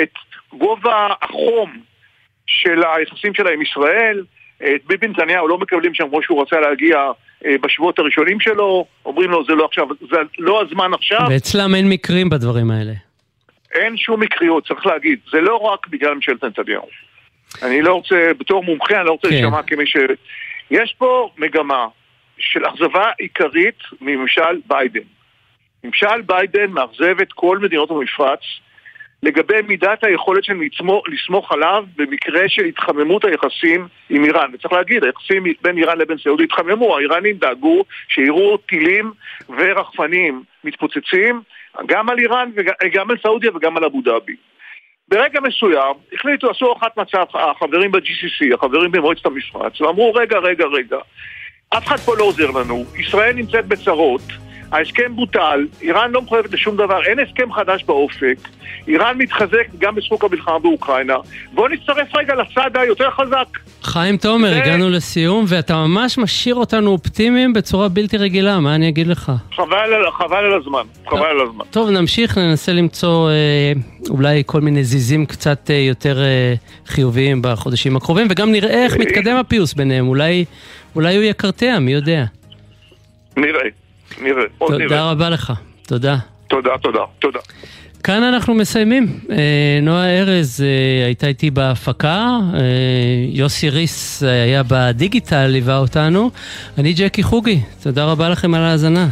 את 0.02 0.12
גובה 0.52 1.08
החום 1.22 1.80
של 2.46 2.82
היחסים 2.96 3.34
שלה 3.34 3.50
עם 3.50 3.62
ישראל. 3.62 4.24
את 4.58 4.84
ביבי 4.86 5.06
נתניהו 5.06 5.48
לא 5.48 5.58
מקבלים 5.58 5.94
שם 5.94 6.08
כמו 6.08 6.22
שהוא 6.22 6.42
רצה 6.42 6.60
להגיע 6.60 6.98
אה, 7.46 7.54
בשבועות 7.60 7.98
הראשונים 7.98 8.40
שלו, 8.40 8.86
אומרים 9.04 9.30
לו 9.30 9.44
זה 9.44 9.52
לא 9.52 9.64
עכשיו, 9.64 9.86
זה 10.10 10.16
לא 10.38 10.62
הזמן 10.62 10.94
עכשיו. 10.94 11.26
ואצלם 11.30 11.74
אין 11.74 11.88
מקרים 11.88 12.30
בדברים 12.30 12.70
האלה. 12.70 12.92
אין 13.74 13.96
שום 13.96 14.20
מקריות, 14.20 14.66
צריך 14.66 14.86
להגיד. 14.86 15.18
זה 15.32 15.40
לא 15.40 15.56
רק 15.56 15.86
בגלל 15.86 16.14
ממשלת 16.14 16.44
נתניהו. 16.44 16.86
אני 17.62 17.82
לא 17.82 17.92
רוצה, 17.92 18.30
בתור 18.38 18.64
מומחה, 18.64 18.96
אני 18.96 19.06
לא 19.06 19.12
רוצה 19.12 19.28
כן. 19.28 19.34
להישמע 19.34 19.62
כמי 19.62 19.86
ש... 19.86 19.96
יש 20.70 20.94
פה 20.98 21.30
מגמה 21.38 21.86
של 22.38 22.66
אכזבה 22.66 23.10
עיקרית 23.18 23.78
מממשל 24.00 24.60
ביידן. 24.66 25.00
ממשל 25.84 26.20
ביידן 26.26 26.70
מאכזב 26.70 27.20
את 27.22 27.32
כל 27.32 27.58
מדינות 27.58 27.90
המפרץ 27.90 28.40
לגבי 29.22 29.62
מידת 29.68 30.04
היכולת 30.04 30.44
שלהם 30.44 30.60
לסמוך 31.08 31.52
עליו 31.52 31.84
במקרה 31.96 32.48
של 32.48 32.64
התחממות 32.64 33.24
היחסים 33.24 33.86
עם 34.10 34.24
איראן. 34.24 34.50
וצריך 34.54 34.72
להגיד, 34.72 35.04
היחסים 35.04 35.44
בין 35.62 35.78
איראן 35.78 35.98
לבין 35.98 36.18
סעודיה 36.18 36.44
התחממו, 36.44 36.96
האיראנים 36.96 37.36
דאגו 37.36 37.84
שיראו 38.08 38.56
טילים 38.56 39.12
ורחפנים 39.48 40.42
מתפוצצים 40.64 41.40
גם 41.86 42.08
על 42.08 42.18
איראן, 42.18 42.50
גם 42.92 43.10
על 43.10 43.16
סעודיה 43.22 43.50
וגם 43.56 43.76
על 43.76 43.84
אבו 43.84 44.00
דאבי. 44.02 44.36
ברגע 45.08 45.40
מסוים 45.40 45.94
החליטו, 46.12 46.50
עשו 46.50 46.72
אחת 46.72 46.96
מצב 46.96 47.24
החברים 47.34 47.92
ב-GCC, 47.92 48.54
החברים 48.54 48.90
במועצת 48.90 49.26
המפרץ, 49.26 49.80
ואמרו 49.80 50.14
רגע, 50.14 50.38
רגע, 50.38 50.64
רגע, 50.66 50.96
אף 51.76 51.86
אחד 51.86 51.96
פה 51.96 52.16
לא 52.18 52.24
עוזר 52.24 52.50
לנו, 52.50 52.84
ישראל 52.98 53.32
נמצאת 53.32 53.66
בצרות, 53.66 54.22
ההסכם 54.72 55.16
בוטל, 55.16 55.66
איראן 55.82 56.10
לא 56.10 56.22
מחויבת 56.22 56.52
לשום 56.52 56.76
דבר, 56.76 57.04
אין 57.04 57.18
הסכם 57.18 57.52
חדש 57.52 57.84
באופק, 57.84 58.38
איראן 58.88 59.18
מתחזק 59.18 59.66
גם 59.78 59.94
בזכות 59.94 60.22
המלחמה 60.22 60.58
באוקראינה. 60.58 61.16
בואו 61.52 61.68
נצטרף 61.68 62.14
רגע 62.14 62.34
לצד 62.34 62.70
היותר 62.74 63.10
חזק. 63.10 63.58
חיים 63.82 64.16
תומר, 64.16 64.52
ו... 64.52 64.62
הגענו 64.62 64.90
לסיום, 64.90 65.44
ואתה 65.48 65.74
ממש 65.76 66.18
משאיר 66.18 66.54
אותנו 66.54 66.90
אופטימיים 66.90 67.52
בצורה 67.52 67.88
בלתי 67.88 68.16
רגילה, 68.16 68.60
מה 68.60 68.74
אני 68.74 68.88
אגיד 68.88 69.06
לך? 69.06 69.32
חבל, 69.52 70.10
חבל 70.12 70.36
על 70.36 70.60
הזמן, 70.60 70.82
חבל 71.06 71.26
על 71.26 71.40
הזמן. 71.40 71.64
טוב, 71.70 71.90
נמשיך, 71.90 72.38
ננסה 72.38 72.72
למצוא 72.72 73.30
אה, 73.30 73.72
אולי 74.10 74.42
כל 74.46 74.60
מיני 74.60 74.84
זיזים 74.84 75.26
קצת 75.26 75.70
אה, 75.70 75.76
יותר 75.76 76.22
אה, 76.22 76.54
חיוביים 76.86 77.42
בחודשים 77.42 77.96
הקרובים, 77.96 78.26
וגם 78.30 78.52
נראה 78.52 78.84
איך 78.84 78.96
מתקדם 78.96 79.36
הפיוס 79.36 79.74
ביניהם, 79.74 80.08
אולי, 80.08 80.44
אולי 80.94 81.16
הוא 81.16 81.24
יקרטע, 81.24 81.78
מי 81.78 81.92
יודע. 81.92 82.24
נראה. 83.36 83.87
נראה, 84.20 84.42
עוד 84.58 84.72
נראה. 84.72 84.88
תודה 84.88 85.10
רבה 85.10 85.30
לך, 85.30 85.52
תודה. 85.86 86.16
תודה, 86.48 86.70
תודה, 86.82 87.00
תודה. 87.18 87.38
כאן 88.04 88.22
אנחנו 88.22 88.54
מסיימים. 88.54 89.20
אה, 89.30 89.36
נועה 89.82 90.18
ארז 90.18 90.60
אה, 90.62 91.06
הייתה 91.06 91.26
איתי 91.26 91.50
בהפקה, 91.50 92.38
אה, 92.54 92.60
יוסי 93.32 93.70
ריס 93.70 94.22
היה 94.22 94.62
בדיגיטל, 94.68 95.46
ליווה 95.46 95.78
אותנו. 95.78 96.30
אני 96.78 96.92
ג'קי 96.92 97.22
חוגי, 97.22 97.60
תודה 97.82 98.04
רבה 98.04 98.28
לכם 98.28 98.54
על 98.54 98.62
ההאזנה. 98.62 99.08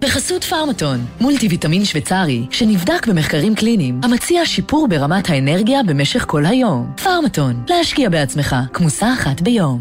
בחסות 0.00 0.44
פארמטון, 0.44 0.98
מולטי 1.20 1.48
ויטמין 1.48 1.84
שוויצרי, 1.84 2.46
שנבדק 2.50 3.06
במחקרים 3.06 3.54
קליניים, 3.54 4.00
המציע 4.04 4.46
שיפור 4.46 4.88
ברמת 4.88 5.30
האנרגיה 5.30 5.80
במשך 5.86 6.24
כל 6.28 6.46
היום. 6.46 6.92
פארמטון, 7.02 7.64
להשקיע 7.68 8.08
בעצמך, 8.08 8.56
כמוסה 8.72 9.12
אחת 9.12 9.40
ביום. 9.40 9.78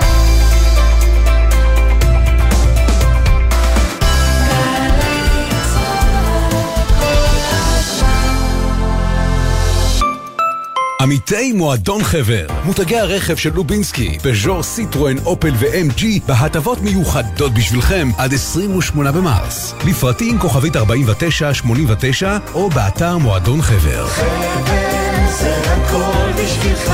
עמיתי 11.02 11.52
מועדון 11.52 12.04
חבר, 12.04 12.48
מותגי 12.66 12.98
הרכב 13.00 13.36
של 13.36 13.54
לובינסקי, 13.54 14.18
פז'ור, 14.20 14.64
סיטרואן, 14.64 15.18
אופל 15.26 15.52
ו-MG 15.60 16.04
בהטבות 16.28 16.82
מיוחדות 16.82 17.54
בשבילכם 17.54 18.10
עד 18.18 18.34
28 18.34 19.12
במרס. 19.12 19.74
לפרטים 19.88 20.40
כוכבית 20.40 20.76
4989 20.76 22.38
או 22.54 22.70
באתר 22.70 23.18
מועדון 23.18 23.62
חבר. 23.62 24.08
חבר 24.08 25.30
זה 25.40 25.74
הכל 25.74 26.32
בשבילך, 26.44 26.94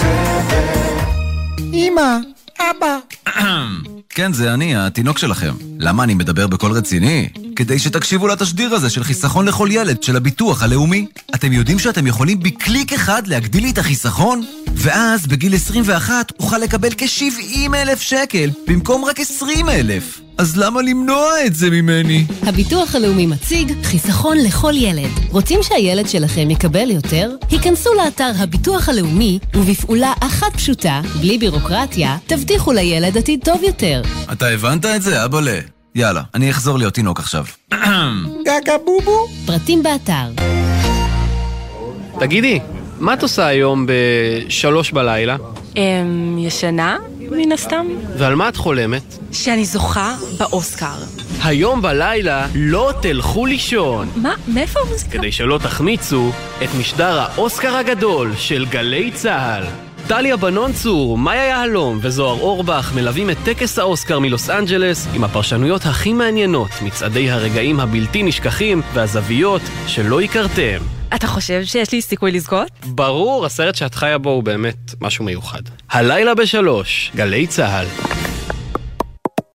חבר. 0.00 0.98
אמא, 1.72 2.16
אבא. 2.58 2.98
כן, 4.14 4.32
זה 4.32 4.54
אני, 4.54 4.76
התינוק 4.76 5.18
שלכם. 5.18 5.54
למה 5.78 6.04
אני 6.04 6.14
מדבר 6.14 6.46
בקול 6.46 6.72
רציני? 6.72 7.28
כדי 7.56 7.78
שתקשיבו 7.78 8.28
לתשדיר 8.28 8.74
הזה 8.74 8.90
של 8.90 9.04
חיסכון 9.04 9.48
לכל 9.48 9.68
ילד 9.70 10.02
של 10.02 10.16
הביטוח 10.16 10.62
הלאומי. 10.62 11.06
אתם 11.34 11.52
יודעים 11.52 11.78
שאתם 11.78 12.06
יכולים 12.06 12.40
בקליק 12.40 12.92
אחד 12.92 13.26
להגדיל 13.26 13.62
לי 13.62 13.70
את 13.70 13.78
החיסכון? 13.78 14.44
ואז 14.74 15.26
בגיל 15.26 15.54
21 15.54 16.32
אוכל 16.40 16.58
לקבל 16.58 16.90
כ-70 16.98 17.74
אלף 17.74 18.00
שקל 18.00 18.50
במקום 18.66 19.04
רק 19.04 19.20
20 19.20 19.68
אלף. 19.68 20.20
אז 20.38 20.56
למה 20.56 20.82
למנוע 20.82 21.46
את 21.46 21.54
זה 21.54 21.70
ממני? 21.70 22.24
הביטוח 22.42 22.94
הלאומי 22.94 23.26
מציג 23.26 23.72
חיסכון 23.82 24.36
לכל 24.38 24.72
ילד. 24.76 25.10
רוצים 25.30 25.62
שהילד 25.62 26.08
שלכם 26.08 26.50
יקבל 26.50 26.90
יותר? 26.90 27.30
היכנסו 27.50 27.90
לאתר 27.94 28.30
הביטוח 28.38 28.88
הלאומי, 28.88 29.38
ובפעולה 29.54 30.12
אחת 30.20 30.56
פשוטה, 30.56 31.00
בלי 31.20 31.38
בירוקרטיה, 31.38 32.16
תבטיחו 32.26 32.72
לילד 32.72 33.16
עתיד 33.16 33.40
טוב 33.44 33.62
יותר. 33.62 34.02
אתה 34.32 34.48
הבנת 34.48 34.84
את 34.84 35.02
זה, 35.02 35.24
אבאלה? 35.24 35.81
יאללה, 35.94 36.22
אני 36.34 36.50
אחזור 36.50 36.78
להיות 36.78 36.94
תינוק 36.94 37.20
עכשיו. 37.20 37.44
גגה 38.44 38.78
בובו? 38.84 39.26
פרטים 39.46 39.82
באתר. 39.82 40.42
תגידי, 42.18 42.60
מה 42.98 43.14
את 43.14 43.22
עושה 43.22 43.46
היום 43.46 43.86
בשלוש 43.88 44.92
בלילה? 44.92 45.36
אמ... 45.76 46.38
ישנה, 46.38 46.96
מן 47.30 47.52
הסתם. 47.52 47.86
ועל 48.18 48.34
מה 48.34 48.48
את 48.48 48.56
חולמת? 48.56 49.02
שאני 49.32 49.64
זוכה 49.64 50.14
באוסקר. 50.38 50.94
היום 51.42 51.82
בלילה 51.82 52.46
לא 52.54 52.92
תלכו 53.02 53.46
לישון. 53.46 54.08
מה? 54.16 54.34
מאיפה 54.48 54.80
המוזיקה? 54.80 55.18
כדי 55.18 55.32
שלא 55.32 55.58
תחמיצו 55.62 56.30
את 56.64 56.68
משדר 56.80 57.20
האוסקר 57.20 57.76
הגדול 57.76 58.32
של 58.36 58.66
גלי 58.70 59.10
צה"ל. 59.10 59.64
טליה 60.12 60.36
בנון 60.36 60.72
צור, 60.72 61.18
מאיה 61.18 61.44
יהלום 61.44 61.98
וזוהר 62.02 62.40
אורבך 62.40 62.92
מלווים 62.94 63.30
את 63.30 63.36
טקס 63.44 63.78
האוסקר 63.78 64.18
מלוס 64.18 64.50
אנג'לס 64.50 65.08
עם 65.14 65.24
הפרשנויות 65.24 65.86
הכי 65.86 66.12
מעניינות, 66.12 66.70
מצעדי 66.82 67.30
הרגעים 67.30 67.80
הבלתי 67.80 68.22
נשכחים 68.22 68.82
והזוויות 68.92 69.62
שלא 69.86 70.20
הכרתם. 70.20 70.78
אתה 71.14 71.26
חושב 71.26 71.64
שיש 71.64 71.92
לי 71.92 72.02
סיכוי 72.02 72.32
לזכות? 72.32 72.68
ברור, 72.86 73.46
הסרט 73.46 73.74
שאת 73.74 73.94
חיה 73.94 74.18
בו 74.18 74.30
הוא 74.30 74.42
באמת 74.42 74.94
משהו 75.00 75.24
מיוחד. 75.24 75.62
הלילה 75.90 76.34
בשלוש, 76.34 77.12
גלי 77.16 77.46
צה"ל. 77.46 77.86